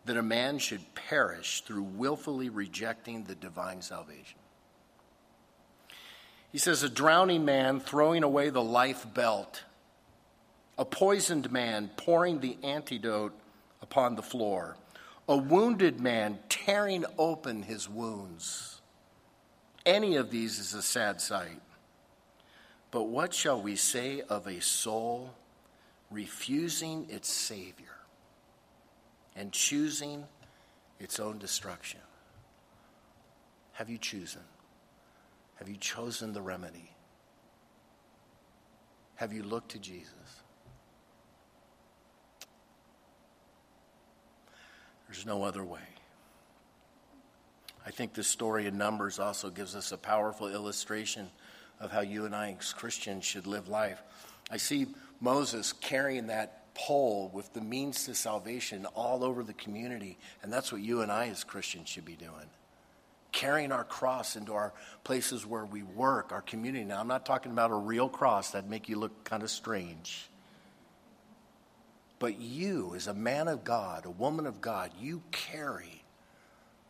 that 0.05 0.17
a 0.17 0.23
man 0.23 0.59
should 0.59 0.93
perish 0.93 1.61
through 1.61 1.83
willfully 1.83 2.49
rejecting 2.49 3.23
the 3.23 3.35
divine 3.35 3.81
salvation. 3.81 4.39
He 6.51 6.57
says, 6.57 6.83
A 6.83 6.89
drowning 6.89 7.43
man 7.43 7.79
throwing 7.79 8.23
away 8.23 8.49
the 8.49 8.63
life 8.63 9.05
belt, 9.13 9.63
a 10.77 10.85
poisoned 10.85 11.51
man 11.51 11.89
pouring 11.97 12.39
the 12.39 12.57
antidote 12.63 13.33
upon 13.81 14.15
the 14.15 14.21
floor, 14.21 14.77
a 15.27 15.35
wounded 15.35 15.99
man 15.99 16.39
tearing 16.49 17.03
open 17.17 17.63
his 17.63 17.89
wounds. 17.89 18.81
Any 19.85 20.15
of 20.15 20.31
these 20.31 20.59
is 20.59 20.73
a 20.73 20.81
sad 20.81 21.19
sight. 21.19 21.61
But 22.95 23.09
what 23.09 23.33
shall 23.33 23.61
we 23.61 23.75
say 23.75 24.21
of 24.21 24.47
a 24.47 24.61
soul 24.61 25.35
refusing 26.09 27.07
its 27.09 27.27
Savior 27.27 27.97
and 29.35 29.51
choosing 29.51 30.23
its 30.97 31.19
own 31.19 31.37
destruction? 31.37 31.99
Have 33.73 33.89
you 33.89 33.97
chosen? 33.97 34.43
Have 35.55 35.67
you 35.67 35.75
chosen 35.75 36.31
the 36.31 36.41
remedy? 36.41 36.89
Have 39.15 39.33
you 39.33 39.43
looked 39.43 39.71
to 39.71 39.79
Jesus? 39.79 40.41
There's 45.09 45.25
no 45.25 45.43
other 45.43 45.65
way. 45.65 45.81
I 47.85 47.91
think 47.91 48.13
this 48.13 48.29
story 48.29 48.67
in 48.67 48.77
Numbers 48.77 49.19
also 49.19 49.49
gives 49.49 49.75
us 49.75 49.91
a 49.91 49.97
powerful 49.97 50.47
illustration 50.47 51.29
of 51.79 51.91
how 51.91 52.01
you 52.01 52.25
and 52.25 52.35
I 52.35 52.55
as 52.59 52.73
Christians 52.73 53.25
should 53.25 53.47
live 53.47 53.67
life. 53.67 54.01
I 54.49 54.57
see 54.57 54.87
Moses 55.19 55.73
carrying 55.73 56.27
that 56.27 56.73
pole 56.73 57.31
with 57.33 57.53
the 57.53 57.61
means 57.61 58.05
to 58.05 58.13
salvation 58.13 58.85
all 58.87 59.23
over 59.23 59.43
the 59.43 59.53
community, 59.53 60.17
and 60.43 60.51
that's 60.51 60.71
what 60.71 60.81
you 60.81 61.01
and 61.01 61.11
I 61.11 61.29
as 61.29 61.43
Christians 61.43 61.89
should 61.89 62.05
be 62.05 62.15
doing. 62.15 62.49
Carrying 63.31 63.71
our 63.71 63.83
cross 63.83 64.35
into 64.35 64.53
our 64.53 64.73
places 65.03 65.45
where 65.45 65.65
we 65.65 65.83
work, 65.83 66.31
our 66.31 66.41
community. 66.41 66.85
Now, 66.85 66.99
I'm 66.99 67.07
not 67.07 67.25
talking 67.25 67.51
about 67.51 67.71
a 67.71 67.75
real 67.75 68.09
cross, 68.09 68.51
that'd 68.51 68.69
make 68.69 68.87
you 68.87 68.97
look 68.97 69.23
kind 69.23 69.43
of 69.43 69.49
strange. 69.49 70.29
But 72.19 72.39
you, 72.39 72.93
as 72.95 73.07
a 73.07 73.13
man 73.13 73.47
of 73.47 73.63
God, 73.63 74.05
a 74.05 74.09
woman 74.09 74.45
of 74.45 74.61
God, 74.61 74.91
you 74.99 75.21
carry 75.31 76.03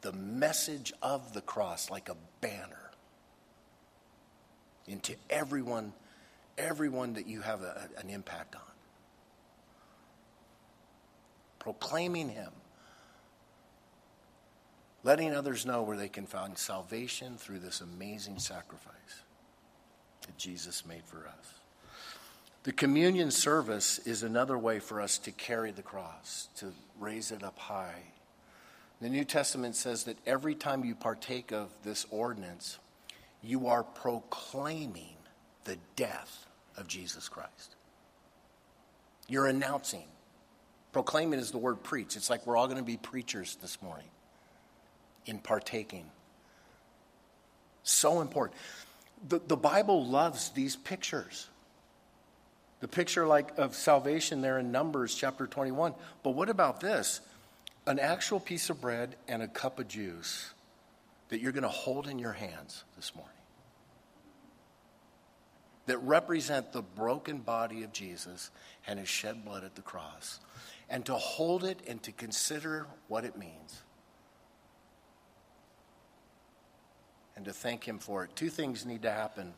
the 0.02 0.14
message 0.14 0.94
of 1.02 1.34
the 1.34 1.42
cross 1.42 1.90
like 1.90 2.10
a 2.10 2.16
banner 2.42 2.85
into 4.88 5.16
everyone 5.30 5.94
everyone 6.58 7.14
that 7.14 7.28
you 7.28 7.42
have 7.42 7.62
a, 7.62 7.90
an 7.98 8.10
impact 8.10 8.56
on. 8.56 8.62
Proclaiming 11.60 12.30
Him. 12.30 12.52
Letting 15.04 15.34
others 15.34 15.66
know 15.66 15.84
where 15.84 15.98
they 15.98 16.10
can 16.10 16.26
find 16.26 16.58
salvation 16.58 17.38
through 17.38 17.60
this 17.60 17.82
amazing 17.82 18.40
sacrifice 18.40 18.94
that 20.22 20.38
Jesus 20.38 20.86
made 20.86 21.04
for 21.06 21.28
us. 21.28 21.54
The 22.64 22.72
communion 22.72 23.30
service 23.30 24.00
is 24.00 24.24
another 24.24 24.58
way 24.58 24.80
for 24.80 25.00
us 25.00 25.20
to 25.20 25.32
carry 25.32 25.70
the 25.70 25.84
cross, 25.84 26.50
to 26.58 26.74
raise 27.00 27.32
it 27.32 27.44
up 27.44 27.60
high. 27.60 28.02
The 29.00 29.10
New 29.10 29.26
Testament 29.26 29.76
says 29.76 30.06
that 30.06 30.18
every 30.26 30.56
time 30.56 30.84
you 30.84 30.96
partake 30.96 31.52
of 31.52 31.70
this 31.84 32.08
ordinance, 32.10 32.80
you 33.48 33.68
are 33.68 33.84
proclaiming 33.84 35.16
the 35.66 35.78
death 35.96 36.46
of 36.78 36.88
Jesus 36.88 37.30
Christ. 37.30 37.76
You're 39.28 39.48
announcing. 39.48 40.06
Proclaiming 40.92 41.40
is 41.40 41.52
the 41.52 41.58
word 41.58 41.84
preach. 41.84 42.16
It's 42.16 42.30
like 42.30 42.46
we're 42.46 42.58
all 42.58 42.68
going 42.68 42.78
to 42.78 42.84
be 42.84 42.98
preachers 42.98 43.58
this 43.62 43.82
morning 43.82 44.08
in 45.26 45.40
partaking. 45.40 46.06
So 47.84 48.22
important. 48.22 48.58
The, 49.28 49.40
the 49.46 49.58
Bible 49.58 50.06
loves 50.06 50.50
these 50.50 50.76
pictures. 50.76 51.48
The 52.80 52.88
picture 52.88 53.26
like 53.26 53.58
of 53.58 53.76
salvation 53.76 54.42
there 54.42 54.60
in 54.60 54.72
Numbers 54.72 55.16
chapter 55.16 55.48
21. 55.48 55.94
But 56.24 56.32
what 56.32 56.50
about 56.50 56.80
this? 56.80 57.22
An 57.88 58.00
actual 58.00 58.40
piece 58.40 58.70
of 58.70 58.82
bread 58.82 59.16
and 59.28 59.42
a 59.42 59.48
cup 59.48 59.80
of 59.80 59.88
juice 59.88 60.52
that 61.30 61.40
you're 61.40 61.52
going 61.52 61.64
to 61.64 61.70
hold 61.70 62.08
in 62.08 62.20
your 62.20 62.34
hands 62.34 62.84
this 62.96 63.16
morning. 63.16 63.35
That 65.88 65.98
represent 66.00 66.72
the 66.72 66.82
broken 66.82 67.40
body 67.40 67.84
of 67.84 67.94
Jesus 67.94 68.50
and 68.88 68.98
his 69.00 69.08
shed 69.08 69.46
blood 69.46 69.64
at 69.64 69.76
the 69.76 69.82
cross. 69.82 70.40
And 70.90 71.06
to 71.06 71.14
hold 71.14 71.64
it 71.64 71.80
and 71.88 72.02
to 72.04 72.12
consider 72.12 72.88
what 73.08 73.24
it 73.24 73.38
means. 73.38 73.84
And 77.36 77.46
to 77.46 77.54
thank 77.54 77.88
him 77.88 78.00
for 78.00 78.24
it. 78.24 78.36
Two 78.36 78.50
things 78.50 78.86
need 78.86 79.04
to 79.04 79.12
happen 79.12 79.54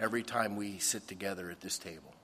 every 0.00 0.22
time 0.22 0.56
we 0.56 0.78
sit 0.78 1.06
together 1.06 1.50
at 1.50 1.60
this 1.60 1.78
table. 1.78 2.14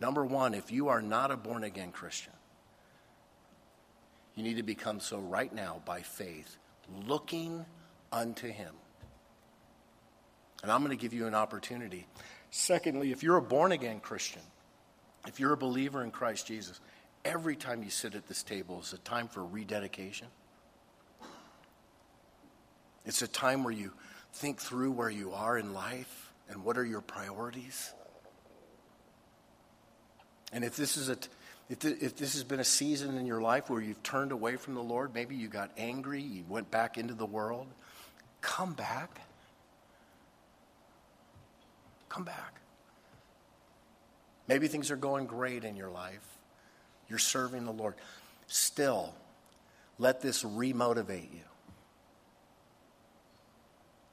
Number 0.00 0.24
one, 0.24 0.54
if 0.54 0.70
you 0.70 0.88
are 0.88 1.00
not 1.00 1.30
a 1.30 1.36
born 1.36 1.64
again 1.64 1.92
Christian, 1.92 2.32
you 4.34 4.42
need 4.42 4.56
to 4.56 4.62
become 4.62 5.00
so 5.00 5.18
right 5.18 5.52
now 5.52 5.80
by 5.84 6.02
faith, 6.02 6.56
looking 7.06 7.64
unto 8.12 8.48
Him. 8.48 8.74
And 10.64 10.72
I'm 10.72 10.82
going 10.82 10.96
to 10.96 11.00
give 11.02 11.12
you 11.12 11.26
an 11.26 11.34
opportunity. 11.34 12.06
Secondly, 12.50 13.12
if 13.12 13.22
you're 13.22 13.36
a 13.36 13.42
born 13.42 13.70
again 13.70 14.00
Christian, 14.00 14.40
if 15.26 15.38
you're 15.38 15.52
a 15.52 15.58
believer 15.58 16.02
in 16.02 16.10
Christ 16.10 16.46
Jesus, 16.46 16.80
every 17.22 17.54
time 17.54 17.82
you 17.82 17.90
sit 17.90 18.14
at 18.14 18.26
this 18.28 18.42
table 18.42 18.80
is 18.80 18.94
a 18.94 18.98
time 18.98 19.28
for 19.28 19.44
rededication. 19.44 20.26
It's 23.04 23.20
a 23.20 23.28
time 23.28 23.62
where 23.62 23.74
you 23.74 23.92
think 24.32 24.58
through 24.58 24.92
where 24.92 25.10
you 25.10 25.34
are 25.34 25.58
in 25.58 25.74
life 25.74 26.32
and 26.48 26.64
what 26.64 26.78
are 26.78 26.84
your 26.86 27.02
priorities. 27.02 27.92
And 30.50 30.64
if 30.64 30.76
this 30.76 30.96
is 30.96 31.10
a 31.10 31.18
if, 31.68 31.84
if 31.84 32.16
this 32.16 32.32
has 32.32 32.42
been 32.42 32.60
a 32.60 32.64
season 32.64 33.18
in 33.18 33.26
your 33.26 33.42
life 33.42 33.68
where 33.68 33.82
you've 33.82 34.02
turned 34.02 34.32
away 34.32 34.56
from 34.56 34.72
the 34.72 34.82
Lord, 34.82 35.12
maybe 35.12 35.36
you 35.36 35.48
got 35.48 35.72
angry, 35.76 36.22
you 36.22 36.42
went 36.48 36.70
back 36.70 36.96
into 36.96 37.12
the 37.12 37.26
world, 37.26 37.66
come 38.40 38.72
back. 38.72 39.20
Come 42.14 42.22
back. 42.22 42.60
Maybe 44.46 44.68
things 44.68 44.92
are 44.92 44.96
going 44.96 45.26
great 45.26 45.64
in 45.64 45.74
your 45.74 45.90
life. 45.90 46.24
You're 47.08 47.18
serving 47.18 47.64
the 47.64 47.72
Lord. 47.72 47.94
Still, 48.46 49.12
let 49.98 50.20
this 50.20 50.44
remotivate 50.44 51.32
you. 51.32 51.40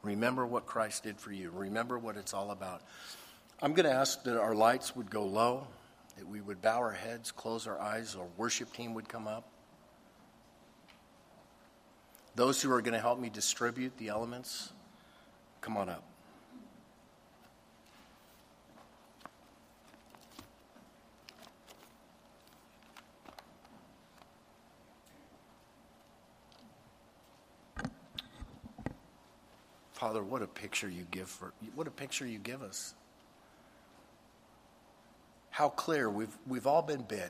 Remember 0.02 0.48
what 0.48 0.66
Christ 0.66 1.04
did 1.04 1.20
for 1.20 1.32
you. 1.32 1.52
Remember 1.52 2.00
what 2.00 2.18
it's 2.18 2.34
all 2.34 2.50
about. 2.50 2.82
I'm 3.62 3.74
going 3.74 3.86
to 3.86 3.94
ask 3.94 4.24
that 4.24 4.36
our 4.36 4.56
lights 4.56 4.96
would 4.96 5.12
go 5.12 5.24
low 5.24 5.68
that 6.18 6.28
we 6.28 6.42
would 6.42 6.60
bow 6.60 6.80
our 6.80 6.92
heads, 6.92 7.32
close 7.32 7.68
our 7.68 7.80
eyes, 7.80 8.16
our 8.16 8.26
worship 8.36 8.74
team 8.74 8.96
would 8.96 9.08
come 9.08 9.28
up. 9.28 9.48
Those 12.34 12.62
who 12.64 12.72
are 12.72 12.82
going 12.82 12.94
to 12.94 13.00
help 13.00 13.20
me 13.20 13.30
distribute 13.30 13.96
the 13.98 14.10
elements, 14.10 14.72
come 15.62 15.78
on 15.78 15.88
up. 15.88 16.11
Father, 30.02 30.24
what 30.24 30.42
a 30.42 30.48
picture 30.48 30.90
you 30.90 31.06
give 31.12 31.30
for 31.30 31.54
what 31.76 31.86
a 31.86 31.92
picture 31.92 32.26
you 32.26 32.40
give 32.40 32.64
us 32.64 32.96
how 35.52 35.70
clear 35.70 36.10
we've, 36.10 36.36
we've 36.48 36.66
all 36.66 36.82
been 36.82 37.04
bit. 37.04 37.30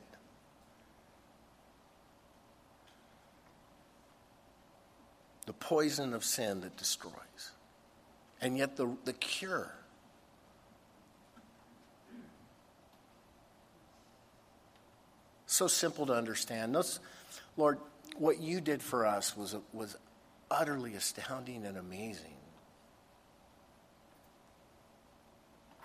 The 5.47 5.51
poison 5.51 6.13
of 6.13 6.23
sin 6.23 6.61
that 6.61 6.77
destroys. 6.77 7.51
And 8.39 8.57
yet, 8.57 8.77
the, 8.77 8.95
the 9.03 9.11
cure. 9.11 9.73
So 15.45 15.67
simple 15.67 16.05
to 16.05 16.13
understand. 16.13 16.73
Those, 16.73 17.01
Lord, 17.57 17.79
what 18.15 18.39
you 18.39 18.61
did 18.61 18.81
for 18.81 19.05
us 19.05 19.35
was, 19.35 19.57
was 19.73 19.97
utterly 20.49 20.93
astounding 20.93 21.65
and 21.65 21.77
amazing. 21.77 22.35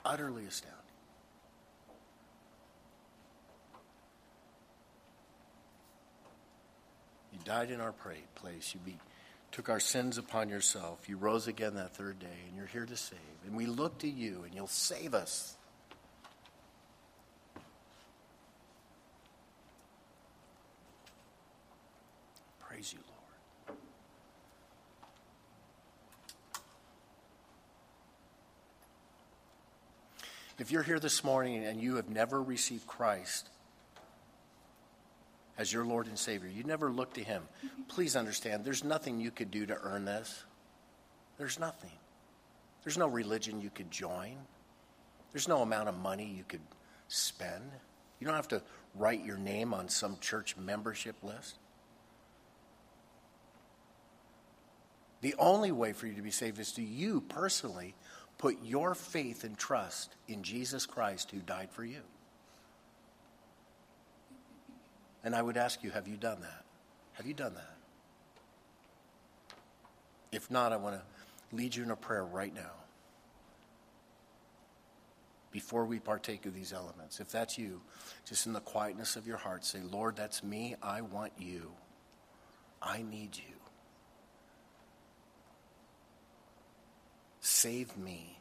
Utterly 0.08 0.46
astounding. 0.46 0.78
You 7.32 7.40
died 7.44 7.72
in 7.72 7.80
our 7.80 7.92
place. 8.36 8.72
You 8.72 8.94
took 9.50 9.68
our 9.68 9.80
sins 9.80 10.16
upon 10.16 10.48
yourself. 10.48 11.08
You 11.08 11.16
rose 11.16 11.48
again 11.48 11.74
that 11.74 11.96
third 11.96 12.20
day, 12.20 12.26
and 12.46 12.56
you're 12.56 12.66
here 12.66 12.86
to 12.86 12.96
save. 12.96 13.18
And 13.44 13.56
we 13.56 13.66
look 13.66 13.98
to 13.98 14.08
you, 14.08 14.42
and 14.44 14.54
you'll 14.54 14.68
save 14.68 15.12
us. 15.12 15.56
Praise 22.60 22.92
you, 22.92 23.00
Lord. 23.08 23.16
If 30.58 30.70
you're 30.70 30.82
here 30.82 30.98
this 30.98 31.22
morning 31.22 31.64
and 31.64 31.80
you 31.80 31.96
have 31.96 32.08
never 32.08 32.42
received 32.42 32.86
Christ 32.86 33.50
as 35.58 35.72
your 35.72 35.84
Lord 35.84 36.06
and 36.06 36.18
Savior. 36.18 36.48
You 36.48 36.64
never 36.64 36.90
looked 36.90 37.14
to 37.14 37.22
Him. 37.22 37.42
Please 37.88 38.16
understand, 38.16 38.64
there's 38.64 38.84
nothing 38.84 39.20
you 39.20 39.30
could 39.30 39.50
do 39.50 39.66
to 39.66 39.76
earn 39.82 40.04
this. 40.04 40.44
There's 41.38 41.58
nothing. 41.58 41.90
There's 42.84 42.98
no 42.98 43.06
religion 43.06 43.60
you 43.60 43.70
could 43.70 43.90
join. 43.90 44.36
There's 45.32 45.48
no 45.48 45.62
amount 45.62 45.88
of 45.88 45.98
money 45.98 46.24
you 46.24 46.44
could 46.46 46.60
spend. 47.08 47.70
You 48.20 48.26
don't 48.26 48.36
have 48.36 48.48
to 48.48 48.62
write 48.94 49.24
your 49.24 49.38
name 49.38 49.74
on 49.74 49.88
some 49.88 50.16
church 50.20 50.56
membership 50.56 51.16
list. 51.22 51.58
The 55.20 55.34
only 55.38 55.72
way 55.72 55.92
for 55.92 56.06
you 56.06 56.14
to 56.14 56.22
be 56.22 56.30
saved 56.30 56.58
is 56.58 56.72
to 56.72 56.82
you 56.82 57.22
personally 57.22 57.94
put 58.38 58.62
your 58.62 58.94
faith 58.94 59.44
and 59.44 59.56
trust 59.56 60.14
in 60.28 60.42
Jesus 60.42 60.86
Christ 60.86 61.30
who 61.30 61.38
died 61.38 61.70
for 61.70 61.84
you. 61.84 62.02
And 65.24 65.34
I 65.34 65.42
would 65.42 65.56
ask 65.56 65.82
you, 65.82 65.90
have 65.90 66.06
you 66.06 66.16
done 66.16 66.40
that? 66.40 66.64
Have 67.14 67.26
you 67.26 67.34
done 67.34 67.54
that? 67.54 67.76
If 70.32 70.50
not, 70.50 70.72
I 70.72 70.76
want 70.76 70.96
to 70.96 71.56
lead 71.56 71.74
you 71.74 71.82
in 71.82 71.90
a 71.90 71.96
prayer 71.96 72.24
right 72.24 72.54
now 72.54 72.72
before 75.50 75.86
we 75.86 75.98
partake 75.98 76.44
of 76.44 76.54
these 76.54 76.72
elements. 76.72 77.18
If 77.18 77.32
that's 77.32 77.56
you, 77.56 77.80
just 78.28 78.46
in 78.46 78.52
the 78.52 78.60
quietness 78.60 79.16
of 79.16 79.26
your 79.26 79.38
heart, 79.38 79.64
say, 79.64 79.80
Lord, 79.80 80.14
that's 80.14 80.44
me. 80.44 80.76
I 80.82 81.00
want 81.00 81.32
you. 81.38 81.72
I 82.82 83.02
need 83.02 83.36
you. 83.36 83.55
Save 87.58 87.96
me. 87.96 88.38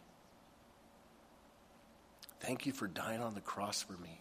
Thank 2.42 2.66
you 2.66 2.74
for 2.74 2.86
dying 2.86 3.22
on 3.22 3.34
the 3.34 3.40
cross 3.40 3.82
for 3.82 3.94
me. 3.94 4.20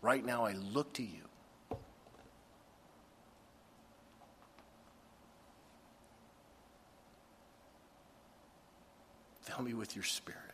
Right 0.00 0.24
now, 0.24 0.46
I 0.46 0.52
look 0.52 0.94
to 0.94 1.02
you. 1.02 1.76
Fill 9.42 9.62
me 9.62 9.74
with 9.74 9.94
your 9.94 10.04
spirit. 10.04 10.53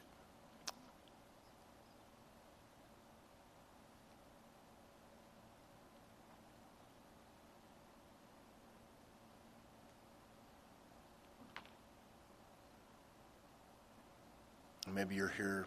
Maybe 14.95 15.15
you're 15.15 15.29
here 15.29 15.67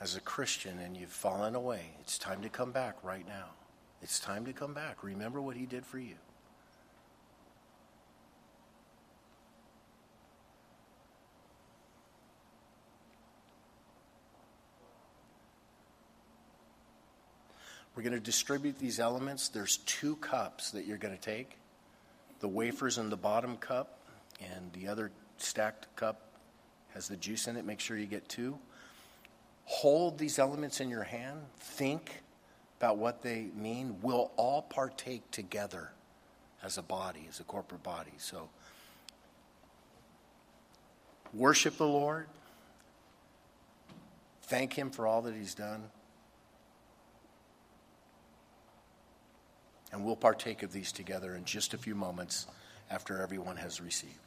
as 0.00 0.16
a 0.16 0.20
Christian 0.20 0.78
and 0.78 0.96
you've 0.96 1.10
fallen 1.10 1.54
away. 1.54 1.94
It's 2.00 2.18
time 2.18 2.42
to 2.42 2.48
come 2.48 2.72
back 2.72 2.96
right 3.02 3.26
now. 3.26 3.50
It's 4.02 4.20
time 4.20 4.44
to 4.46 4.52
come 4.52 4.74
back. 4.74 5.02
Remember 5.02 5.40
what 5.40 5.56
he 5.56 5.66
did 5.66 5.84
for 5.84 5.98
you. 5.98 6.14
We're 17.96 18.02
going 18.02 18.14
to 18.14 18.20
distribute 18.20 18.78
these 18.78 18.98
elements. 18.98 19.48
There's 19.48 19.76
two 19.78 20.16
cups 20.16 20.72
that 20.72 20.84
you're 20.84 20.98
going 20.98 21.14
to 21.14 21.20
take 21.20 21.56
the 22.40 22.48
wafers 22.48 22.98
in 22.98 23.08
the 23.08 23.16
bottom 23.16 23.56
cup, 23.56 24.00
and 24.40 24.72
the 24.72 24.88
other 24.88 25.12
stacked 25.38 25.86
cup 25.96 26.23
has 26.94 27.08
the 27.08 27.16
juice 27.16 27.48
in 27.48 27.56
it. 27.56 27.64
Make 27.64 27.80
sure 27.80 27.96
you 27.96 28.06
get 28.06 28.28
two. 28.28 28.58
Hold 29.64 30.18
these 30.18 30.38
elements 30.38 30.80
in 30.80 30.88
your 30.88 31.02
hand. 31.02 31.40
Think 31.58 32.22
about 32.78 32.98
what 32.98 33.22
they 33.22 33.48
mean. 33.56 33.96
We'll 34.00 34.30
all 34.36 34.62
partake 34.62 35.28
together 35.30 35.90
as 36.62 36.78
a 36.78 36.82
body, 36.82 37.26
as 37.28 37.40
a 37.40 37.44
corporate 37.44 37.82
body. 37.82 38.12
So, 38.18 38.48
worship 41.32 41.76
the 41.76 41.86
Lord. 41.86 42.26
Thank 44.42 44.74
Him 44.74 44.90
for 44.90 45.06
all 45.06 45.22
that 45.22 45.34
He's 45.34 45.54
done. 45.54 45.84
And 49.92 50.04
we'll 50.04 50.16
partake 50.16 50.62
of 50.62 50.72
these 50.72 50.90
together 50.90 51.34
in 51.34 51.44
just 51.44 51.72
a 51.72 51.78
few 51.78 51.94
moments 51.94 52.46
after 52.90 53.22
everyone 53.22 53.56
has 53.56 53.80
received. 53.80 54.23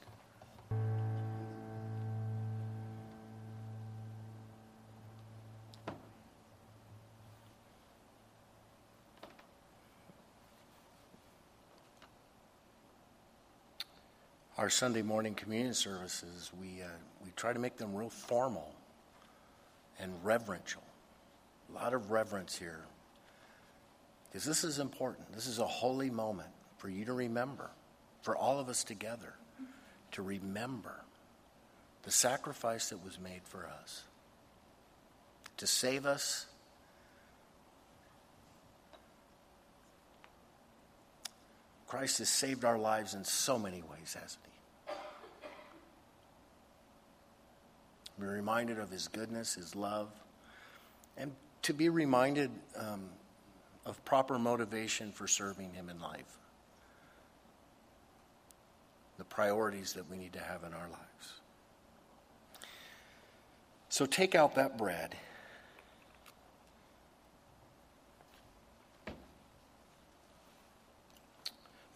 Our 14.58 14.72
Sunday 14.72 15.04
morning 15.04 15.36
communion 15.36 15.76
services, 15.76 16.52
we, 16.60 16.82
uh, 16.82 16.88
we 17.24 17.32
try 17.36 17.54
to 17.54 17.60
make 17.60 17.78
them 17.78 17.94
real 17.94 18.10
formal 18.10 18.74
and 20.00 20.12
reverential. 20.24 20.82
A 21.70 21.76
lot 21.76 21.94
of 21.94 22.10
reverence 22.10 22.58
here 22.58 22.82
because 24.28 24.46
this 24.46 24.64
is 24.64 24.80
important. 24.80 25.34
This 25.34 25.48
is 25.48 25.60
a 25.60 25.66
holy 25.68 26.10
moment 26.10 26.50
for 26.78 26.90
you 26.90 27.06
to 27.06 27.14
remember, 27.14 27.70
for 28.22 28.36
all 28.36 28.60
of 28.60 28.70
us 28.70 28.84
together 28.84 29.34
to 30.12 30.22
remember 30.22 31.04
the 32.04 32.12
sacrifice 32.12 32.90
that 32.90 33.04
was 33.04 33.20
made 33.20 33.42
for 33.44 33.68
us 33.82 34.04
to 35.58 35.68
save 35.68 36.06
us. 36.06 36.46
Christ 41.88 42.20
has 42.20 42.30
saved 42.30 42.66
our 42.66 42.78
lives 42.78 43.14
in 43.14 43.24
so 43.24 43.58
many 43.58 43.82
ways, 43.82 44.16
hasn't 44.20 44.44
he? 44.46 44.52
Be 48.20 48.28
reminded 48.28 48.80
of 48.80 48.90
his 48.90 49.08
goodness, 49.08 49.56
his 49.56 49.76
love, 49.76 50.10
and 51.18 51.32
to 51.64 51.74
be 51.74 51.90
reminded 51.90 52.52
um, 52.78 53.10
of 53.88 54.04
proper 54.04 54.38
motivation 54.38 55.12
for 55.12 55.28
serving 55.28 55.74
Him 55.74 55.90
in 55.90 56.00
life. 56.00 56.38
The 59.18 59.24
priorities 59.24 59.94
that 59.94 60.10
we 60.12 60.18
need 60.18 60.34
to 60.34 60.40
have 60.40 60.64
in 60.64 60.74
our 60.74 60.90
lives. 60.90 61.42
So 63.90 64.06
take 64.06 64.36
out 64.36 64.56
that 64.56 64.78
bread. 64.78 65.16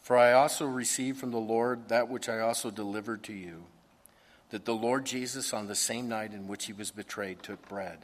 For 0.01 0.17
I 0.17 0.33
also 0.33 0.65
received 0.65 1.19
from 1.19 1.31
the 1.31 1.37
Lord 1.37 1.89
that 1.89 2.09
which 2.09 2.27
I 2.27 2.39
also 2.39 2.71
delivered 2.71 3.23
to 3.23 3.33
you 3.33 3.65
that 4.51 4.65
the 4.65 4.75
Lord 4.75 5.05
Jesus, 5.05 5.53
on 5.53 5.67
the 5.67 5.75
same 5.75 6.09
night 6.09 6.33
in 6.33 6.47
which 6.47 6.65
he 6.65 6.73
was 6.73 6.91
betrayed, 6.91 7.41
took 7.41 7.67
bread. 7.69 7.99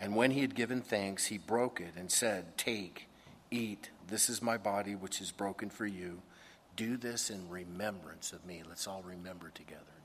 And 0.00 0.16
when 0.16 0.30
he 0.30 0.40
had 0.40 0.54
given 0.54 0.80
thanks, 0.80 1.26
he 1.26 1.38
broke 1.38 1.80
it 1.80 1.92
and 1.96 2.10
said, 2.10 2.56
Take, 2.56 3.06
eat, 3.50 3.90
this 4.08 4.28
is 4.28 4.42
my 4.42 4.56
body 4.56 4.94
which 4.94 5.20
is 5.20 5.32
broken 5.32 5.70
for 5.70 5.86
you. 5.86 6.22
Do 6.74 6.96
this 6.96 7.30
in 7.30 7.48
remembrance 7.48 8.32
of 8.32 8.44
me. 8.46 8.62
Let's 8.66 8.86
all 8.86 9.02
remember 9.02 9.50
together. 9.50 9.95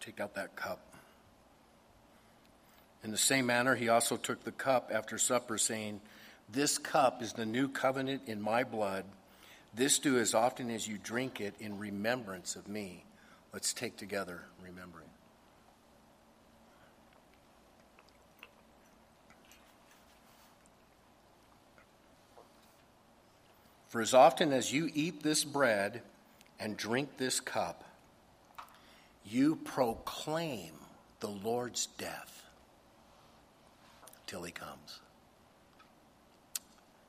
Take 0.00 0.20
out 0.20 0.34
that 0.34 0.56
cup. 0.56 0.80
In 3.04 3.10
the 3.10 3.18
same 3.18 3.46
manner, 3.46 3.74
he 3.74 3.88
also 3.88 4.16
took 4.16 4.44
the 4.44 4.52
cup 4.52 4.90
after 4.92 5.18
supper, 5.18 5.58
saying, 5.58 6.00
This 6.50 6.78
cup 6.78 7.22
is 7.22 7.32
the 7.32 7.46
new 7.46 7.68
covenant 7.68 8.22
in 8.26 8.40
my 8.40 8.64
blood. 8.64 9.04
This 9.74 9.98
do 9.98 10.18
as 10.18 10.34
often 10.34 10.70
as 10.70 10.88
you 10.88 10.98
drink 10.98 11.40
it 11.40 11.54
in 11.60 11.78
remembrance 11.78 12.56
of 12.56 12.66
me. 12.68 13.04
Let's 13.52 13.72
take 13.72 13.96
together 13.96 14.42
remembering. 14.62 15.06
For 23.88 24.00
as 24.00 24.14
often 24.14 24.52
as 24.52 24.72
you 24.72 24.88
eat 24.94 25.22
this 25.22 25.42
bread 25.42 26.02
and 26.60 26.76
drink 26.76 27.16
this 27.16 27.40
cup, 27.40 27.84
you 29.24 29.56
proclaim 29.56 30.72
the 31.20 31.28
Lord's 31.28 31.86
death 31.86 32.44
till 34.26 34.42
he 34.42 34.52
comes. 34.52 35.00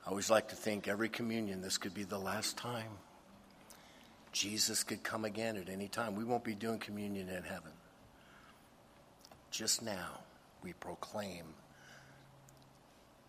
I 0.05 0.09
always 0.09 0.29
like 0.29 0.49
to 0.49 0.55
think 0.55 0.87
every 0.87 1.09
communion, 1.09 1.61
this 1.61 1.77
could 1.77 1.93
be 1.93 2.03
the 2.03 2.17
last 2.17 2.57
time. 2.57 2.91
Jesus 4.31 4.83
could 4.83 5.03
come 5.03 5.25
again 5.25 5.57
at 5.57 5.69
any 5.69 5.87
time. 5.87 6.15
We 6.15 6.23
won't 6.23 6.43
be 6.43 6.55
doing 6.55 6.79
communion 6.79 7.29
in 7.29 7.43
heaven. 7.43 7.71
Just 9.51 9.83
now, 9.83 10.19
we 10.63 10.73
proclaim 10.73 11.43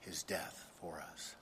his 0.00 0.22
death 0.22 0.66
for 0.80 1.02
us. 1.12 1.34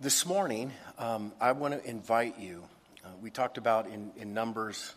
This 0.00 0.26
morning, 0.26 0.72
um, 0.98 1.32
I 1.40 1.52
want 1.52 1.74
to 1.74 1.88
invite 1.88 2.38
you. 2.38 2.64
Uh, 3.04 3.08
we 3.20 3.30
talked 3.30 3.58
about 3.58 3.86
in, 3.86 4.12
in 4.16 4.32
Numbers 4.32 4.94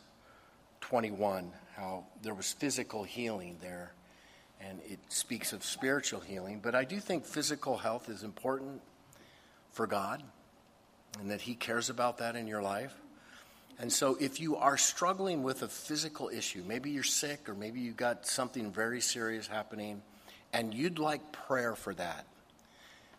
21 0.81 1.51
how 1.75 2.03
there 2.21 2.33
was 2.33 2.53
physical 2.53 3.03
healing 3.03 3.57
there 3.61 3.93
and 4.61 4.79
it 4.85 4.99
speaks 5.09 5.53
of 5.53 5.63
spiritual 5.63 6.19
healing. 6.19 6.59
But 6.61 6.75
I 6.75 6.83
do 6.83 6.99
think 6.99 7.25
physical 7.25 7.77
health 7.77 8.09
is 8.09 8.23
important 8.23 8.81
for 9.71 9.87
God 9.87 10.23
and 11.19 11.31
that 11.31 11.41
He 11.41 11.55
cares 11.55 11.89
about 11.89 12.19
that 12.19 12.35
in 12.35 12.47
your 12.47 12.61
life. 12.61 12.95
And 13.77 13.91
so, 13.91 14.15
if 14.21 14.39
you 14.39 14.55
are 14.55 14.77
struggling 14.77 15.43
with 15.43 15.61
a 15.61 15.67
physical 15.67 16.29
issue, 16.29 16.63
maybe 16.65 16.91
you're 16.91 17.03
sick 17.03 17.49
or 17.49 17.53
maybe 17.53 17.81
you 17.81 17.91
got 17.91 18.25
something 18.25 18.71
very 18.71 19.01
serious 19.01 19.47
happening, 19.47 20.01
and 20.53 20.73
you'd 20.73 20.97
like 20.97 21.33
prayer 21.33 21.75
for 21.75 21.93
that, 21.95 22.25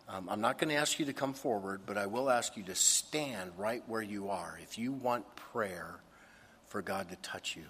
um, 0.09 0.29
I'm 0.29 0.41
not 0.41 0.57
going 0.57 0.69
to 0.69 0.75
ask 0.75 0.99
you 0.99 1.05
to 1.05 1.13
come 1.13 1.33
forward, 1.33 1.81
but 1.85 1.97
I 1.97 2.05
will 2.05 2.29
ask 2.29 2.55
you 2.55 2.63
to 2.63 2.75
stand 2.75 3.51
right 3.57 3.83
where 3.87 4.01
you 4.01 4.29
are 4.29 4.57
if 4.61 4.77
you 4.77 4.91
want 4.93 5.35
prayer 5.35 5.95
for 6.67 6.81
God 6.81 7.09
to 7.09 7.15
touch 7.17 7.55
you 7.55 7.65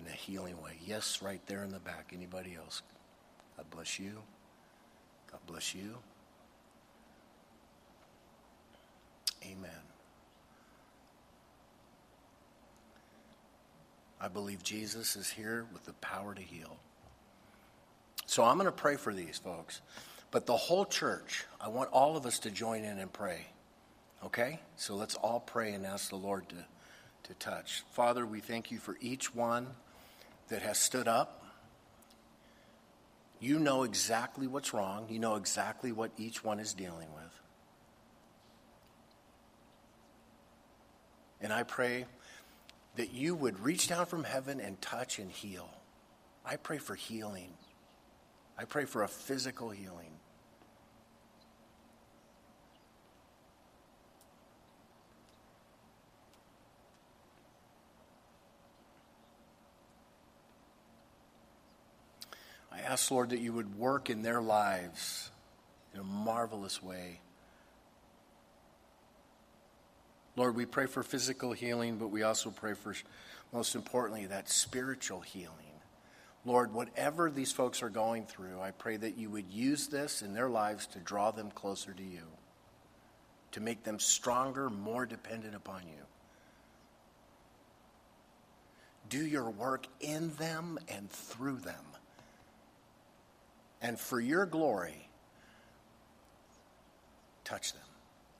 in 0.00 0.06
a 0.06 0.14
healing 0.14 0.60
way. 0.62 0.78
Yes, 0.84 1.20
right 1.20 1.40
there 1.46 1.64
in 1.64 1.70
the 1.70 1.80
back. 1.80 2.12
Anybody 2.12 2.54
else? 2.56 2.82
God 3.56 3.66
bless 3.70 3.98
you. 3.98 4.12
God 5.30 5.40
bless 5.46 5.74
you. 5.74 5.96
Amen. 9.44 9.70
I 14.20 14.28
believe 14.28 14.62
Jesus 14.62 15.16
is 15.16 15.28
here 15.28 15.66
with 15.72 15.84
the 15.84 15.94
power 15.94 16.32
to 16.32 16.40
heal. 16.40 16.76
So 18.26 18.44
I'm 18.44 18.56
going 18.56 18.66
to 18.66 18.72
pray 18.72 18.94
for 18.94 19.12
these 19.12 19.38
folks. 19.38 19.80
But 20.32 20.46
the 20.46 20.56
whole 20.56 20.84
church, 20.84 21.44
I 21.60 21.68
want 21.68 21.90
all 21.92 22.16
of 22.16 22.26
us 22.26 22.40
to 22.40 22.50
join 22.50 22.82
in 22.82 22.98
and 22.98 23.12
pray. 23.12 23.46
Okay? 24.24 24.58
So 24.76 24.96
let's 24.96 25.14
all 25.14 25.38
pray 25.38 25.72
and 25.72 25.86
ask 25.86 26.08
the 26.10 26.16
Lord 26.16 26.48
to, 26.48 26.56
to 27.24 27.34
touch. 27.34 27.84
Father, 27.92 28.26
we 28.26 28.40
thank 28.40 28.72
you 28.72 28.78
for 28.78 28.96
each 29.00 29.32
one 29.32 29.68
that 30.48 30.62
has 30.62 30.78
stood 30.78 31.06
up. 31.06 31.44
You 33.38 33.60
know 33.60 33.84
exactly 33.84 34.48
what's 34.48 34.74
wrong. 34.74 35.06
You 35.08 35.20
know 35.20 35.36
exactly 35.36 35.92
what 35.92 36.10
each 36.16 36.42
one 36.42 36.58
is 36.58 36.74
dealing 36.74 37.08
with. 37.14 37.40
And 41.40 41.52
I 41.52 41.62
pray 41.62 42.06
that 42.96 43.12
you 43.12 43.36
would 43.36 43.60
reach 43.60 43.86
down 43.86 44.06
from 44.06 44.24
heaven 44.24 44.60
and 44.60 44.80
touch 44.80 45.20
and 45.20 45.30
heal 45.30 45.68
I 46.44 46.56
pray 46.56 46.78
for 46.78 46.94
healing. 46.94 47.52
I 48.58 48.64
pray 48.64 48.84
for 48.84 49.02
a 49.02 49.08
physical 49.08 49.70
healing. 49.70 50.10
I 62.82 62.92
ask, 62.92 63.10
Lord, 63.10 63.30
that 63.30 63.40
you 63.40 63.52
would 63.52 63.78
work 63.78 64.10
in 64.10 64.22
their 64.22 64.40
lives 64.40 65.30
in 65.94 66.00
a 66.00 66.04
marvelous 66.04 66.82
way. 66.82 67.20
Lord, 70.36 70.56
we 70.56 70.64
pray 70.66 70.86
for 70.86 71.02
physical 71.02 71.52
healing, 71.52 71.96
but 71.96 72.08
we 72.08 72.22
also 72.22 72.50
pray 72.50 72.74
for, 72.74 72.94
most 73.52 73.74
importantly, 73.74 74.26
that 74.26 74.48
spiritual 74.48 75.20
healing. 75.20 75.56
Lord, 76.44 76.72
whatever 76.72 77.30
these 77.30 77.52
folks 77.52 77.82
are 77.82 77.90
going 77.90 78.24
through, 78.24 78.60
I 78.60 78.72
pray 78.72 78.96
that 78.96 79.16
you 79.16 79.30
would 79.30 79.50
use 79.50 79.86
this 79.86 80.22
in 80.22 80.32
their 80.32 80.48
lives 80.48 80.86
to 80.88 80.98
draw 80.98 81.30
them 81.30 81.50
closer 81.50 81.92
to 81.92 82.02
you, 82.02 82.24
to 83.52 83.60
make 83.60 83.84
them 83.84 84.00
stronger, 84.00 84.70
more 84.70 85.06
dependent 85.06 85.54
upon 85.54 85.82
you. 85.82 86.04
Do 89.08 89.24
your 89.24 89.50
work 89.50 89.86
in 90.00 90.34
them 90.36 90.78
and 90.88 91.08
through 91.10 91.58
them. 91.58 91.91
And 93.82 93.98
for 93.98 94.20
your 94.20 94.46
glory, 94.46 95.08
touch 97.44 97.72
them 97.72 97.82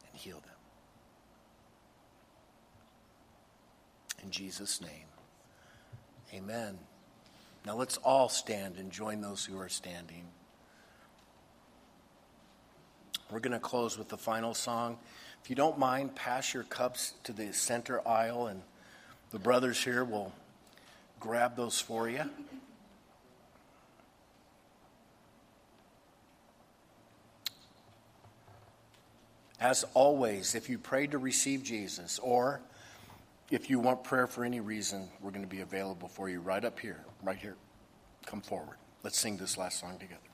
and 0.09 0.21
heal 0.21 0.41
them. 0.41 0.49
In 4.23 4.31
Jesus' 4.31 4.81
name, 4.81 5.09
amen. 6.33 6.79
Now 7.67 7.75
let's 7.75 7.97
all 7.99 8.29
stand 8.29 8.77
and 8.77 8.93
join 8.93 9.21
those 9.21 9.45
who 9.45 9.59
are 9.59 9.69
standing. 9.69 10.25
We're 13.31 13.41
going 13.41 13.53
to 13.53 13.59
close 13.59 13.99
with 13.99 14.09
the 14.09 14.17
final 14.17 14.55
song. 14.55 14.99
If 15.43 15.51
you 15.51 15.57
don't 15.57 15.79
mind, 15.79 16.15
pass 16.15 16.55
your 16.55 16.63
cups 16.65 17.15
to 17.25 17.33
the 17.33 17.53
center 17.53 18.07
aisle, 18.07 18.47
and 18.47 18.63
the 19.33 19.39
brothers 19.41 19.83
here 19.83 20.05
will 20.05 20.33
grab 21.19 21.57
those 21.57 21.81
for 21.81 22.09
you. 22.09 22.31
As 29.63 29.85
always, 29.95 30.57
if 30.57 30.69
you 30.69 30.77
prayed 30.77 31.13
to 31.13 31.19
receive 31.19 31.63
Jesus, 31.63 32.19
or 32.19 32.61
if 33.49 33.71
you 33.71 33.79
want 33.79 34.03
prayer 34.03 34.27
for 34.27 34.45
any 34.45 34.59
reason, 34.59 35.09
we're 35.21 35.31
going 35.31 35.45
to 35.45 35.49
be 35.49 35.61
available 35.61 36.09
for 36.09 36.29
you 36.29 36.41
right 36.41 36.65
up 36.65 36.81
here, 36.81 37.05
right 37.23 37.39
here. 37.39 37.55
Come 38.27 38.41
forward. 38.41 38.77
Let's 39.05 39.17
sing 39.17 39.37
this 39.37 39.57
last 39.57 39.79
song 39.79 39.99
together. 40.01 40.32